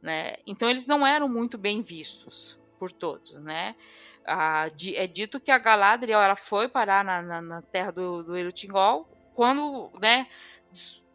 [0.00, 0.34] Né?
[0.46, 3.76] Então eles não eram muito bem vistos por todos, né?
[4.26, 8.36] Ah, é dito que a Galadriel ela foi parar na, na, na terra do, do
[8.36, 10.26] Erutingol quando, né?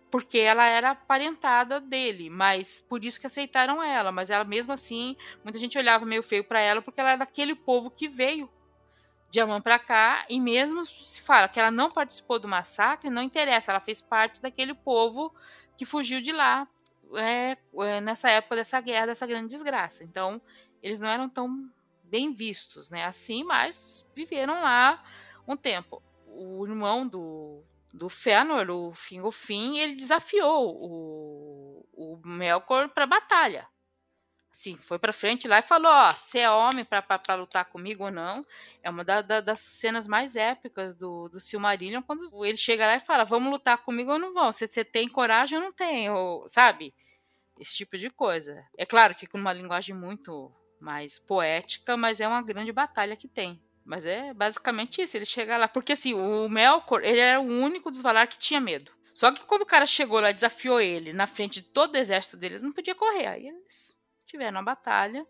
[0.09, 4.13] Porque ela era parentada dele, mas por isso que aceitaram ela.
[4.13, 7.53] Mas ela mesmo assim, muita gente olhava meio feio para ela porque ela era daquele
[7.53, 8.49] povo que veio
[9.30, 13.22] de Amã para cá e mesmo se fala que ela não participou do massacre, não
[13.22, 15.36] interessa, ela fez parte daquele povo
[15.76, 16.65] que fugiu de lá
[17.15, 20.03] é, é, nessa época dessa guerra, dessa grande desgraça.
[20.03, 20.41] Então,
[20.82, 21.70] eles não eram tão
[22.04, 23.06] bem vistos, né?
[23.06, 25.04] Assim, mas viveram lá
[25.48, 26.02] um tempo.
[26.28, 27.64] O irmão do,
[27.94, 33.68] do Fëanor, o Fingolfin, ele desafiou o, o Melkor para batalha.
[34.58, 38.12] Sim, foi para frente lá e falou: Ó, você é homem para lutar comigo ou
[38.12, 38.44] não?
[38.82, 42.96] É uma da, da, das cenas mais épicas do, do Silmarillion, quando ele chega lá
[42.96, 44.52] e fala: Vamos lutar comigo ou não vão?
[44.52, 46.08] Você, tem coragem ou não tem?
[46.48, 46.92] Sabe?
[47.60, 48.66] Esse tipo de coisa.
[48.76, 53.28] É claro que com uma linguagem muito mais poética, mas é uma grande batalha que
[53.28, 53.62] tem.
[53.86, 55.68] Mas é basicamente isso, ele chega lá.
[55.68, 58.92] Porque assim, o Melkor, ele era o único dos Valar que tinha medo.
[59.14, 62.38] Só que quando o cara chegou lá desafiou ele na frente de todo o exército
[62.38, 63.28] dele, ele não podia correr.
[63.28, 65.26] Aí eles tiveram a batalha.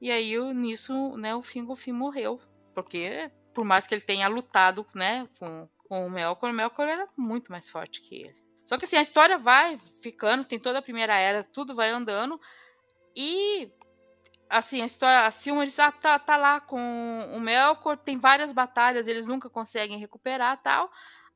[0.00, 2.40] E aí nisso, né, o Fingolfin morreu.
[2.74, 7.06] Porque, por mais que ele tenha lutado, né, com, com o Melkor, o Melkor era
[7.16, 8.42] muito mais forte que ele.
[8.64, 12.40] Só que assim, a história vai ficando, tem toda a primeira era, tudo vai andando.
[13.14, 13.70] E
[14.52, 16.78] assim, a história, a Silmarils ah, tá, tá lá com
[17.34, 20.90] o Melkor, tem várias batalhas, eles nunca conseguem recuperar tal,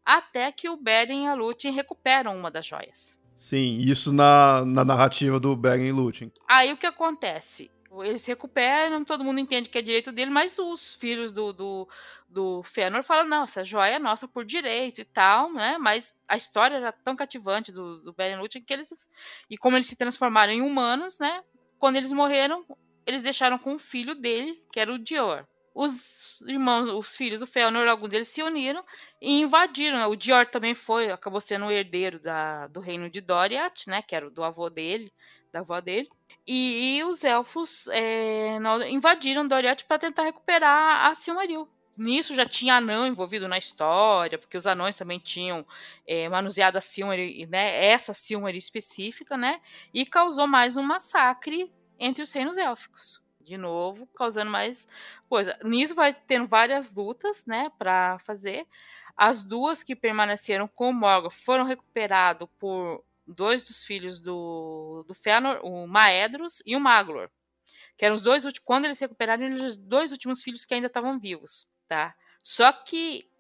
[0.05, 3.17] até que o Beren e a Lúthien recuperam uma das joias.
[3.33, 6.31] Sim, isso na, na narrativa do Beren e Lúthien.
[6.47, 7.71] Aí o que acontece?
[8.01, 11.89] Eles recuperam, todo mundo entende que é direito dele, mas os filhos do, do,
[12.29, 15.79] do Fëanor falam, não, essa joia é nossa por direito e tal, né?
[15.79, 18.93] Mas a história era tão cativante do, do Beren e Lúthien que eles...
[19.49, 21.43] E como eles se transformaram em humanos, né?
[21.79, 22.64] Quando eles morreram,
[23.07, 25.47] eles deixaram com o filho dele, que era o Dior.
[25.73, 28.85] Os irmãos, os filhos do Fëanor, alguns deles se uniram
[29.21, 29.99] e invadiram.
[29.99, 30.07] Né?
[30.07, 34.17] O Dior também foi, acabou sendo o herdeiro da, do reino de Doriath, né, que
[34.17, 35.13] era do avô dele,
[35.53, 36.09] da avó dele.
[36.47, 41.69] E, e os elfos é, invadiram Doriath para tentar recuperar a Silmaril.
[41.97, 45.67] Nisso já tinha anão envolvido na história, porque os anões também tinham
[46.07, 49.61] é, manuseado a Silmaril, né, essa Silmaril específica, né,
[49.95, 53.21] e causou mais um massacre entre os reinos élficos.
[53.41, 54.89] De novo, causando mais
[55.29, 55.57] coisa.
[55.63, 58.67] Nisso vai tendo várias lutas, né, para fazer.
[59.17, 65.61] As duas que permaneceram com Morgoth foram recuperados por dois dos filhos do, do Fëanor,
[65.65, 67.31] o Maedros e o Maglor.
[67.97, 68.65] Que eram os dois últimos.
[68.65, 72.14] Quando eles se recuperaram, eles os dois últimos filhos que ainda estavam vivos, tá?
[72.43, 73.31] Só que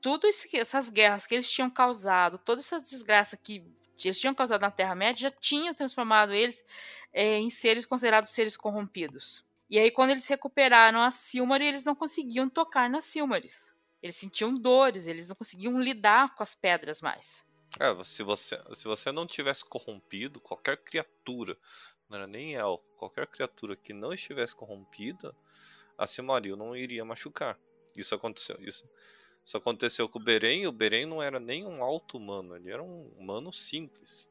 [0.00, 3.64] tudo isso, essas guerras que eles tinham causado, toda essa desgraça que
[4.08, 6.64] eles tinham causado na Terra-média, já tinha transformado eles
[7.12, 9.44] é, em seres considerados seres corrompidos.
[9.68, 13.72] E aí, quando eles recuperaram a Silmaril, eles não conseguiam tocar nas Silmarils.
[14.02, 17.44] Eles sentiam dores, eles não conseguiam lidar com as pedras mais.
[17.78, 21.56] É, se você, se você não tivesse corrompido, qualquer criatura,
[22.08, 25.36] não era nem El, qualquer criatura que não estivesse corrompida,
[25.96, 27.56] a Silmaril não iria machucar.
[27.96, 28.56] Isso aconteceu.
[28.60, 28.88] Isso
[29.44, 32.70] Isso aconteceu com o Beren, e o Beren não era nem um alto humano, ele
[32.70, 34.28] era um humano simples.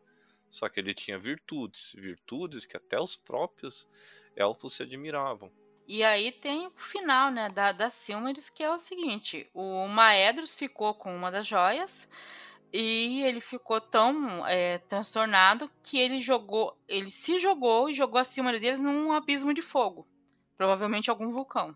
[0.49, 3.88] Só que ele tinha virtudes, virtudes que até os próprios
[4.36, 5.52] elfos se admiravam.
[5.88, 10.53] E aí tem o final, né, da, da Silmarils, que é o seguinte: o Maedros
[10.53, 12.07] ficou com uma das joias
[12.72, 18.23] e ele ficou tão é, transtornado que ele jogou, ele se jogou e jogou a
[18.23, 20.07] Silmarils deles num abismo de fogo,
[20.56, 21.76] provavelmente algum vulcão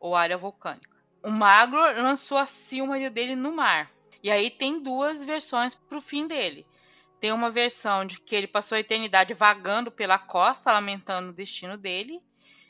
[0.00, 0.95] ou área vulcânica.
[1.22, 3.90] O Magro lançou a Silmaril dele no mar.
[4.22, 6.66] E aí tem duas versões pro fim dele.
[7.20, 11.76] Tem uma versão de que ele passou a eternidade vagando pela costa, lamentando o destino
[11.76, 12.20] dele,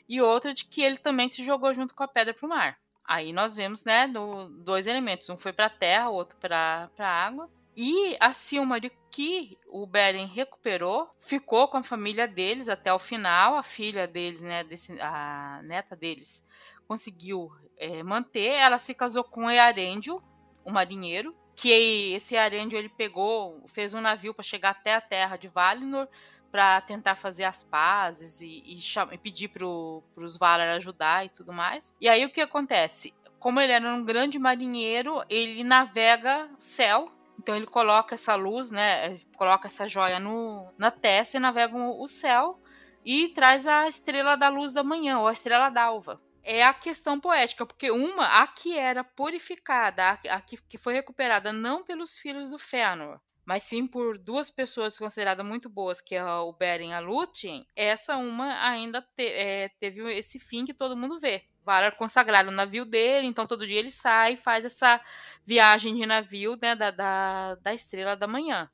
[0.07, 2.77] e outra de que ele também se jogou junto com a pedra para o mar.
[3.03, 6.89] Aí nós vemos, né, do, dois elementos, um foi para a terra, o outro para
[6.97, 7.49] a água.
[7.75, 13.55] E a Silmaril que o Beren recuperou, ficou com a família deles até o final,
[13.55, 16.45] a filha deles, né, desse, a neta deles,
[16.87, 18.53] conseguiu é, manter.
[18.53, 20.21] Ela se casou com Earendil,
[20.65, 25.37] o marinheiro, que esse Arendio ele pegou, fez um navio para chegar até a terra
[25.37, 26.07] de Valinor
[26.51, 28.79] para tentar fazer as pazes e, e,
[29.11, 31.91] e pedir para os Valar ajudar e tudo mais.
[31.99, 33.13] E aí o que acontece?
[33.39, 37.11] Como ele era um grande marinheiro, ele navega céu.
[37.39, 39.15] Então ele coloca essa luz, né?
[39.35, 42.59] Coloca essa joia no, na testa e navega o céu
[43.05, 47.19] e traz a estrela da luz da manhã, ou a estrela d'alva é a questão
[47.19, 52.49] poética, porque uma, a que era purificada, a, que, que foi recuperada não pelos filhos
[52.49, 56.93] do Fëanor, mas sim por duas pessoas consideradas muito boas, que é o Beren e
[56.93, 61.43] a Lúthien, essa uma ainda te, é, teve esse fim que todo mundo vê.
[61.65, 65.01] Valar consagraram o navio dele, então todo dia ele sai e faz essa
[65.45, 68.69] viagem de navio né, da, da, da Estrela da Manhã.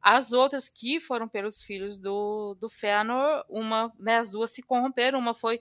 [0.00, 5.18] As outras que foram pelos filhos do, do Fëanor, uma, né, as duas se corromperam,
[5.18, 5.60] uma foi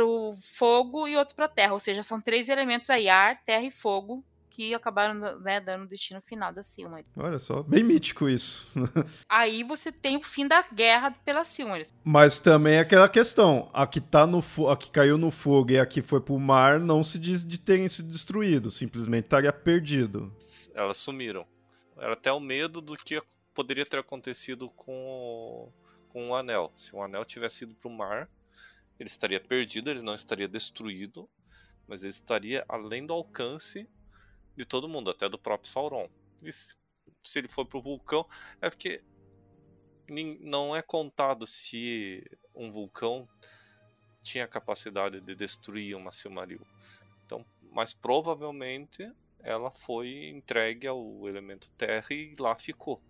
[0.00, 1.74] pro fogo e outro para terra.
[1.74, 5.86] Ou seja, são três elementos aí, ar, terra e fogo, que acabaram né, dando o
[5.86, 7.10] destino final da Silmarils.
[7.16, 8.66] Olha só, bem mítico isso.
[9.28, 11.92] aí você tem o fim da guerra pela Silmarils.
[12.02, 15.78] Mas também é aquela questão, a que, tá no a que caiu no fogo e
[15.78, 20.34] a que foi pro mar não se diz de terem sido destruído, simplesmente estaria perdido.
[20.74, 21.46] Elas sumiram.
[21.98, 23.20] Era até o medo do que
[23.52, 25.72] poderia ter acontecido com o,
[26.08, 26.72] com o anel.
[26.74, 28.26] Se o anel tivesse ido pro mar,
[29.00, 31.28] ele estaria perdido, ele não estaria destruído,
[31.88, 33.88] mas ele estaria além do alcance
[34.54, 36.06] de todo mundo, até do próprio Sauron.
[36.42, 36.74] E se,
[37.24, 38.28] se ele for pro vulcão,
[38.60, 39.02] é porque
[40.40, 42.22] não é contado se
[42.54, 43.26] um vulcão
[44.22, 46.66] tinha a capacidade de destruir uma Silmaril.
[47.24, 53.02] Então, mas provavelmente ela foi entregue ao elemento terra e lá ficou,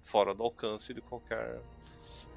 [0.00, 1.60] fora do alcance de qualquer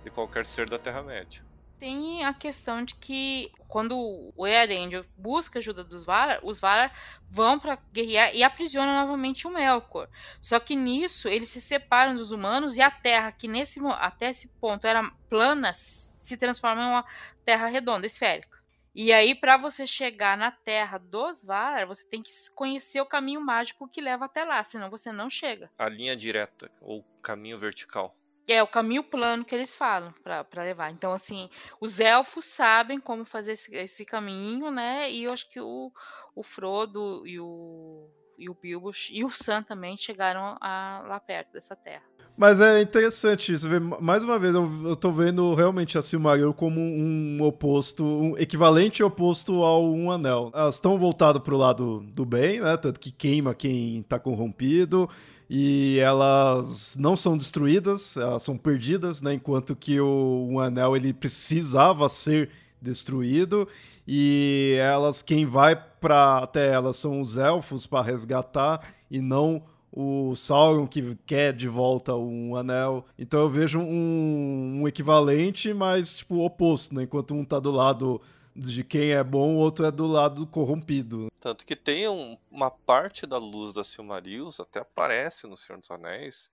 [0.04, 1.44] de qualquer ser da Terra Média.
[1.86, 3.96] Tem a questão de que quando
[4.36, 6.92] o Earendil busca ajuda dos Valar, os Valar
[7.30, 10.10] vão para guerrear e aprisionam novamente o Melkor.
[10.42, 14.48] Só que nisso eles se separam dos humanos e a Terra, que nesse até esse
[14.48, 17.06] ponto era plana, se transforma em uma
[17.46, 18.58] Terra redonda, esférica.
[18.96, 23.42] E aí, para você chegar na Terra dos Valar, você tem que conhecer o caminho
[23.42, 25.70] mágico que leva até lá, senão você não chega.
[25.78, 28.18] A linha direta, ou caminho vertical.
[28.48, 30.92] É o caminho plano que eles falam para levar.
[30.92, 31.50] Então, assim,
[31.82, 35.12] os elfos sabem como fazer esse, esse, caminho, né?
[35.12, 35.92] E eu acho que o,
[36.36, 38.08] o Frodo e o,
[38.38, 42.04] e o Bilbo e o Sam também chegaram a, lá perto dessa terra.
[42.38, 43.68] Mas é interessante isso.
[44.02, 49.02] Mais uma vez, eu, eu tô vendo realmente a Silmaril como um oposto, um equivalente
[49.02, 50.52] oposto ao Um Anel.
[50.54, 52.76] Elas estão voltadas pro lado do bem, né?
[52.76, 55.10] Tanto que queima quem tá corrompido
[55.50, 59.34] e elas não são destruídas, elas são perdidas, né?
[59.34, 62.50] Enquanto que o anel ele precisava ser
[62.82, 63.68] destruído
[64.08, 70.36] e elas quem vai para até elas são os elfos para resgatar e não o
[70.36, 73.06] Sauron que quer de volta um anel.
[73.18, 77.04] Então eu vejo um, um equivalente, mas tipo oposto, né?
[77.04, 78.22] Enquanto um tá do lado
[78.56, 81.30] de quem é bom, o outro é do lado corrompido.
[81.42, 85.92] Tanto que tem um, uma parte da luz da Silmarils, até aparece no Senhor dos
[85.92, 86.50] Anéis,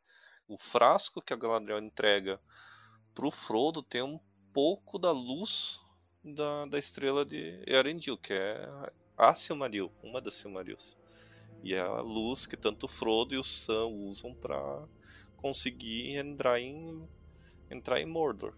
[0.48, 2.40] o frasco que a Galadriel entrega
[3.14, 4.18] pro Frodo tem um
[4.52, 5.80] pouco da luz
[6.24, 8.68] da, da estrela de Earendil, que é
[9.16, 10.98] a Silmaril, uma das Silmarils.
[11.62, 14.88] E é a luz que tanto o Frodo e o Sam usam para
[15.36, 17.08] conseguir entrar em,
[17.70, 18.54] entrar em Mordor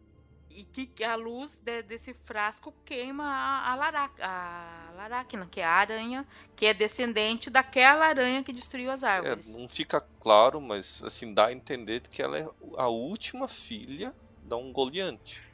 [0.55, 5.65] e que a luz de, desse frasco queima a, a, Larac, a Laracna, que é
[5.65, 9.55] a aranha, que é descendente daquela aranha que destruiu as árvores.
[9.55, 14.15] É, não fica claro, mas assim dá a entender que ela é a última filha
[14.45, 15.45] da Ungoliante.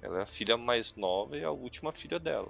[0.00, 2.48] Ela é a filha mais nova e a última filha dela.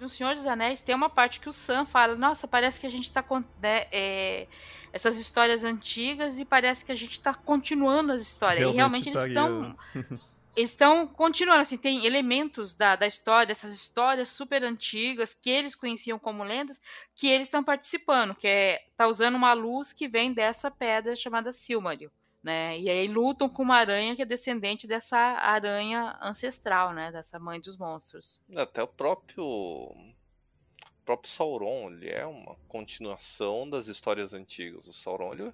[0.00, 2.90] No Senhor dos Anéis tem uma parte que o Sam fala: Nossa, parece que a
[2.90, 3.24] gente está
[3.60, 4.46] né, é,
[4.92, 8.74] essas histórias antigas e parece que a gente está continuando as histórias.
[8.74, 9.76] Realmente e realmente eles estão.
[10.56, 15.74] eles estão continuando, assim, tem elementos da, da história, essas histórias super antigas que eles
[15.74, 16.80] conheciam como lendas,
[17.14, 21.52] que eles estão participando, que é tá usando uma luz que vem dessa pedra chamada
[21.52, 22.10] Silmaril,
[22.42, 22.78] né?
[22.78, 27.12] E aí lutam com uma aranha que é descendente dessa aranha ancestral, né?
[27.12, 28.42] Dessa mãe dos monstros.
[28.54, 34.86] Até o próprio o próprio Sauron, ele é uma continuação das histórias antigas.
[34.86, 35.52] O Sauron, ele,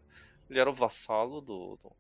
[0.48, 1.92] ele era o vassalo do, do,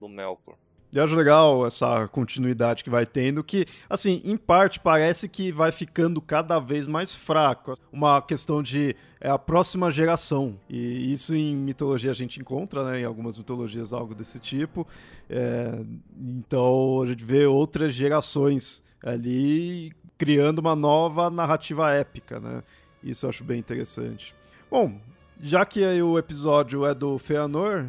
[0.00, 0.56] do Melkor.
[0.92, 5.72] E acho legal essa continuidade que vai tendo, que, assim, em parte parece que vai
[5.72, 7.74] ficando cada vez mais fraco.
[7.90, 10.60] Uma questão de é a próxima geração.
[10.68, 13.00] E isso em mitologia a gente encontra, né?
[13.00, 14.86] Em algumas mitologias algo desse tipo.
[15.30, 15.80] É,
[16.14, 22.62] então a gente vê outras gerações ali criando uma nova narrativa épica, né?
[23.02, 24.34] Isso eu acho bem interessante.
[24.70, 25.00] Bom,
[25.40, 27.86] já que o episódio é do Feanor,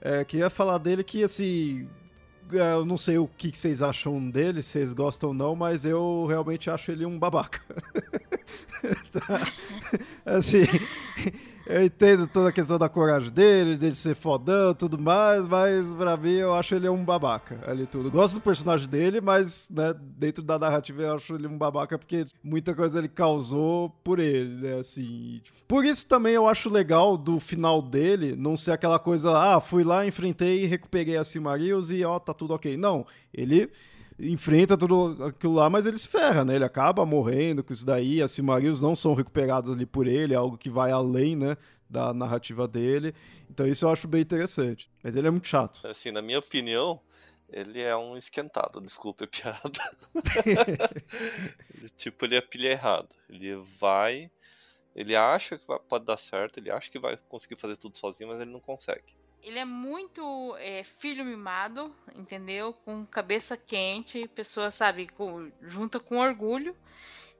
[0.00, 1.88] é, queria falar dele que, assim,
[2.52, 6.26] eu não sei o que vocês acham dele, se vocês gostam ou não, mas eu
[6.28, 7.60] realmente acho ele um babaca.
[9.12, 9.42] tá?
[10.24, 10.64] Assim,
[11.66, 16.16] eu entendo toda a questão da coragem dele, dele ser fodão tudo mais, mas pra
[16.16, 18.10] mim eu acho ele um babaca ali tudo.
[18.10, 22.26] Gosto do personagem dele, mas né, dentro da narrativa eu acho ele um babaca porque
[22.42, 25.40] muita coisa ele causou por ele, né, assim.
[25.66, 29.82] Por isso também eu acho legal do final dele não ser aquela coisa, ah, fui
[29.82, 32.76] lá, enfrentei recuperei a Silmarils e ó, tá tudo ok.
[32.76, 33.70] Não, ele
[34.18, 36.56] enfrenta tudo aquilo lá, mas ele se ferra, né?
[36.56, 38.22] Ele acaba morrendo com isso daí.
[38.22, 41.56] As Silmarils não são recuperadas ali por ele, é algo que vai além, né?
[41.88, 43.14] Da narrativa dele.
[43.50, 44.90] Então isso eu acho bem interessante.
[45.02, 45.86] Mas ele é muito chato.
[45.86, 47.00] Assim, na minha opinião,
[47.48, 49.96] ele é um esquentado, desculpa a piada.
[51.96, 53.08] tipo, ele é pilha errada.
[53.28, 54.30] Ele vai.
[54.94, 58.40] Ele acha que pode dar certo, ele acha que vai conseguir fazer tudo sozinho, mas
[58.40, 59.14] ele não consegue
[59.46, 62.72] ele é muito é, filho mimado, entendeu?
[62.72, 66.76] Com cabeça quente, pessoa, sabe, com, junta com orgulho.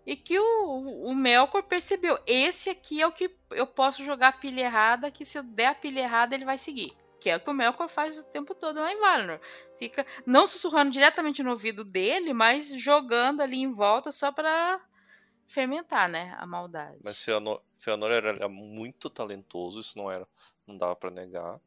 [0.06, 4.32] E que o, o Melkor percebeu: esse aqui é o que eu posso jogar a
[4.32, 6.96] pilha errada, que se eu der a pilha errada, ele vai seguir.
[7.20, 9.40] Que é o que o Melkor faz o tempo todo lá em Valinor.
[9.76, 14.80] Fica não sussurrando diretamente no ouvido dele, mas jogando ali em volta só para
[15.48, 16.98] fermentar, né, a maldade.
[17.02, 20.26] Mas Feanor era, era muito talentoso, isso não era,
[20.66, 21.60] não dava para negar.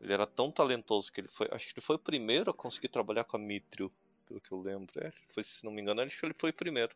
[0.00, 1.48] Ele era tão talentoso que ele foi.
[1.50, 3.92] Acho que ele foi o primeiro a conseguir trabalhar com a Mithril,
[4.26, 4.92] pelo que eu lembro.
[5.04, 6.94] É, foi, se não me engano, acho que ele foi o primeiro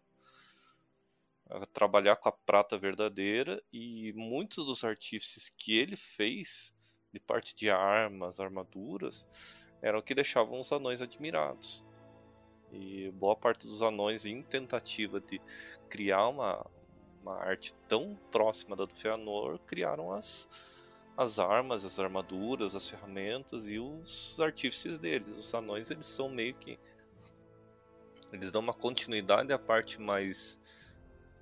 [1.48, 6.72] a trabalhar com a prata verdadeira e muitos dos artífices que ele fez,
[7.12, 9.26] de parte de armas, armaduras,
[9.82, 11.84] eram o que deixavam os anões admirados.
[12.72, 15.40] E boa parte dos anões, em tentativa de
[15.88, 16.66] criar uma,
[17.22, 20.48] uma arte tão próxima da do Feanor, criaram as,
[21.16, 25.36] as armas, as armaduras, as ferramentas e os artífices deles.
[25.36, 26.78] Os anões eles são meio que
[28.32, 30.60] eles dão uma continuidade à parte mais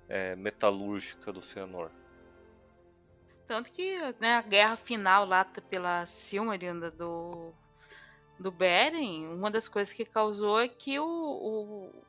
[0.07, 1.89] é, metalúrgica do Fëanor.
[3.47, 7.53] Tanto que né, a guerra final lá pela Silmaril do
[8.39, 12.03] do Beren, uma das coisas que causou é que o, o,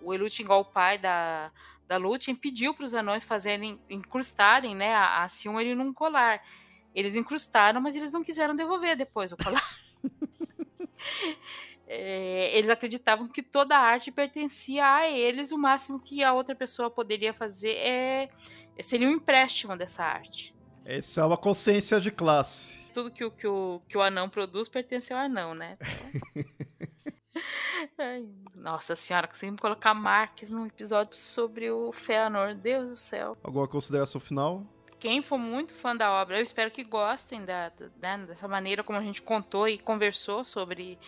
[0.00, 1.50] o pai da,
[1.86, 6.42] da Lúthien, pediu para os anões fazerem, incrustarem né, a, a Silmaril num colar.
[6.94, 9.78] Eles incrustaram, mas eles não quiseram devolver depois o colar.
[11.86, 16.54] é, eles acreditavam que toda a arte pertencia a eles, o máximo que a outra
[16.54, 18.28] pessoa poderia fazer é
[18.82, 20.54] seria um empréstimo dessa arte.
[20.84, 22.78] Essa é uma consciência de classe.
[22.94, 25.76] Tudo que o, que o, que o anão produz pertence ao anão, né?
[28.54, 32.54] nossa senhora, conseguimos colocar Marques num episódio sobre o Feanor.
[32.54, 33.36] Deus do céu.
[33.42, 34.66] Alguma consideração final?
[34.98, 38.82] Quem for muito fã da obra, eu espero que gostem da, da, né, dessa maneira
[38.82, 40.98] como a gente contou e conversou sobre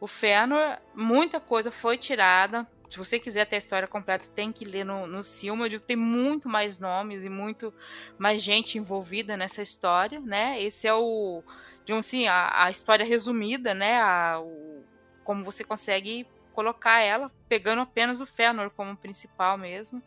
[0.00, 0.78] o Fëanor.
[0.94, 2.66] Muita coisa foi tirada.
[2.88, 5.80] Se você quiser ter a história completa, tem que ler no, no Silmarillion.
[5.80, 7.72] Tem muito mais nomes e muito
[8.18, 10.62] mais gente envolvida nessa história, né?
[10.62, 11.42] Esse é o,
[11.84, 14.00] digamos assim, a, a história resumida, né?
[14.00, 14.84] A, o,
[15.22, 20.02] como você consegue colocar ela, pegando apenas o Fëanor como principal mesmo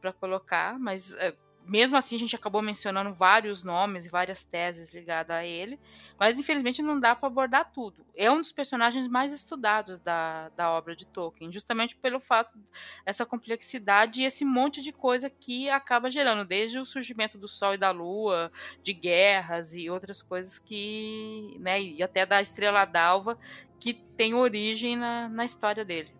[0.00, 1.34] para colocar, mas é,
[1.66, 5.78] mesmo assim a gente acabou mencionando vários nomes e várias teses ligadas a ele,
[6.18, 8.04] mas infelizmente não dá para abordar tudo.
[8.14, 12.58] É um dos personagens mais estudados da, da obra de Tolkien, justamente pelo fato
[13.04, 17.74] dessa complexidade e esse monte de coisa que acaba gerando, desde o surgimento do Sol
[17.74, 18.52] e da Lua,
[18.82, 23.38] de guerras e outras coisas que, né, e até da Estrela d'Alva,
[23.78, 26.12] que tem origem na, na história dele.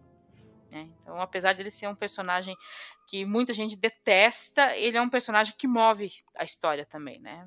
[0.73, 0.89] Né?
[1.03, 2.57] Então, apesar de ele ser um personagem
[3.07, 7.47] que muita gente detesta, ele é um personagem que move a história também, né?